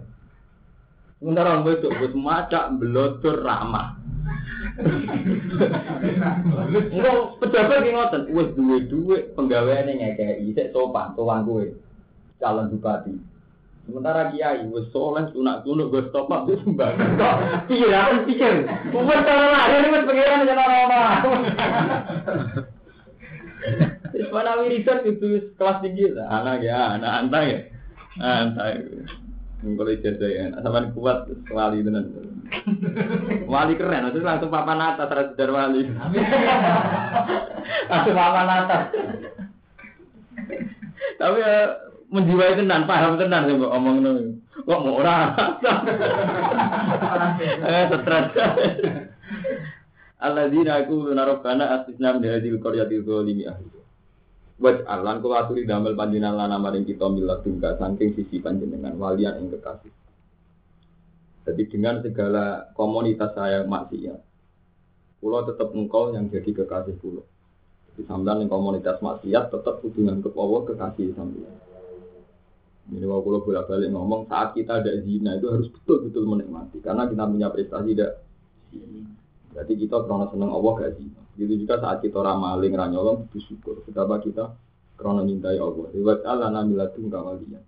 Sementara 1.19 1.59
wong 1.59 1.67
wedok 1.67 1.91
wis 1.99 2.13
macak 2.15 2.71
blotor 2.79 3.43
ramah. 3.43 3.99
Enggak 6.71 7.15
pejabat 7.43 7.83
ki 7.83 7.91
ngoten, 7.91 8.21
wis 8.31 8.49
duwe 8.55 8.77
duwe 8.87 9.17
penggaweane 9.35 9.99
ngekeki 9.99 10.55
sik 10.55 10.71
sopan 10.71 11.11
sowan 11.19 11.43
kowe. 11.43 11.67
Calon 12.39 12.71
bupati. 12.71 13.11
Sementara 13.83 14.31
kiai 14.31 14.63
wis 14.71 14.87
soleh 14.95 15.27
tunak 15.35 15.67
tunuk 15.67 15.91
gue 15.91 16.07
stop 16.07 16.31
up 16.31 16.47
wis 16.47 16.63
mbak. 16.63 16.95
Kok 16.95 17.35
piye 17.67 17.91
aku 17.91 18.15
pikir. 18.31 18.63
Wis 18.95 19.19
cara 19.27 19.45
lahir 19.51 19.83
wis 19.91 20.07
pengiran 20.07 20.47
jeneng 20.47 20.71
omah. 20.87 21.07
Wis 24.15 24.27
mana 24.31 24.63
wiridan 24.63 25.03
itu 25.03 25.51
kelas 25.59 25.83
tinggi. 25.83 26.15
Anak 26.15 26.63
ya, 26.63 26.95
anak 26.95 27.11
anta 27.27 27.39
ya. 27.43 27.59
Anta. 28.17 28.63
Kalau 29.59 29.91
ijazah 29.91 30.29
ya, 30.31 30.55
sama 30.63 30.87
kuat 30.95 31.27
wali 31.51 31.83
tenan. 31.83 32.07
Wali 33.43 33.75
keren, 33.75 34.07
itu 34.07 34.23
langsung 34.23 34.47
papan 34.47 34.79
atas, 34.79 35.11
terus 35.11 35.35
dari 35.35 35.51
wali. 35.51 35.81
langsung 37.91 38.15
papan 38.15 38.49
atas. 38.49 38.83
Tapi 41.19 41.37
ya 41.43 41.75
menjiwai 42.07 42.55
tenan, 42.55 42.87
paham 42.87 43.19
tenan 43.19 43.51
sih 43.51 43.59
omong 43.59 43.99
nih. 43.99 44.39
Kok 44.63 44.81
mau 44.83 44.99
orang? 45.03 45.35
Eh, 47.39 47.83
stres. 47.91 48.27
Alladzina 50.19 50.83
aku 50.83 51.15
narokana 51.15 51.79
asisna 51.79 52.15
min 52.19 52.27
hadhil 52.27 52.59
qaryati 52.59 52.99
zalimi 53.07 53.47
Waj 54.59 54.83
alan 54.83 55.23
kula 55.23 55.47
aturi 55.47 55.63
damel 55.63 55.95
panjenengan 55.95 56.35
lan 56.35 56.59
maring 56.59 56.83
kita 56.83 57.07
milat 57.07 57.47
tungga 57.47 57.79
saking 57.79 58.11
sisi 58.11 58.43
panjenengan 58.43 58.91
walian 58.99 59.39
ing 59.39 59.47
kekasih. 59.55 59.91
Jadi 61.47 61.63
dengan 61.71 62.03
segala 62.03 62.67
komunitas 62.75 63.31
saya 63.31 63.63
maksiat, 63.63 64.19
pulau 65.23 65.47
tetap 65.47 65.71
engkau 65.71 66.11
yang 66.11 66.27
jadi 66.27 66.51
kekasih 66.51 66.99
pulau. 66.99 67.23
Jadi 67.95 68.03
sampean 68.03 68.43
yang 68.43 68.51
komunitas 68.51 68.99
maksiat 68.99 69.47
tetap 69.47 69.79
hubungan 69.79 70.19
ke 70.19 70.27
Allah 70.35 70.61
kekasih 70.67 71.15
sampean. 71.15 71.55
Ini 72.91 73.05
kalau 73.07 73.23
pulau 73.23 73.39
bolak 73.45 73.69
balik 73.69 73.95
ngomong 73.95 74.27
saat 74.27 74.57
kita 74.59 74.83
ada 74.83 74.91
zina 75.07 75.39
itu 75.39 75.47
harus 75.47 75.71
betul-betul 75.71 76.25
menikmati 76.25 76.83
karena 76.83 77.07
kita 77.07 77.23
punya 77.29 77.47
prestasi 77.47 77.95
tidak 77.95 78.11
Berarti 79.49 79.73
kita 79.75 80.05
karena 80.05 80.25
seneng 80.29 80.51
Allah 80.53 80.73
gak 80.77 80.93
zina. 80.97 81.21
Gitu 81.39 81.63
juga 81.63 81.79
saat 81.79 82.03
kita 82.03 82.19
ramaling 82.19 82.75
ranyolong 82.75 83.31
bersyukur. 83.31 83.79
Betapa 83.87 84.19
kita 84.19 84.51
karena 84.99 85.23
nyintai 85.23 85.55
Allah. 85.55 85.87
Wat 85.87 86.19
Allah 86.27 86.49
namilatun 86.51 87.07
kawalian. 87.07 87.63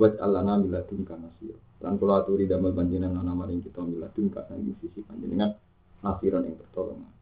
Allah 0.00 0.40
namilatun 0.40 1.04
kanasir. 1.04 1.56
Dan 1.76 2.00
kalau 2.00 2.16
aturi 2.16 2.48
damel 2.48 2.72
panjenengan 2.72 3.20
nama 3.20 3.44
maring 3.44 3.60
kita 3.60 3.84
milatun 3.84 4.32
ka 4.32 4.48
sisi 4.80 5.04
panjenengan 5.04 5.52
nasiran 6.00 6.48
yang 6.48 6.56
pertolongan. 6.56 7.15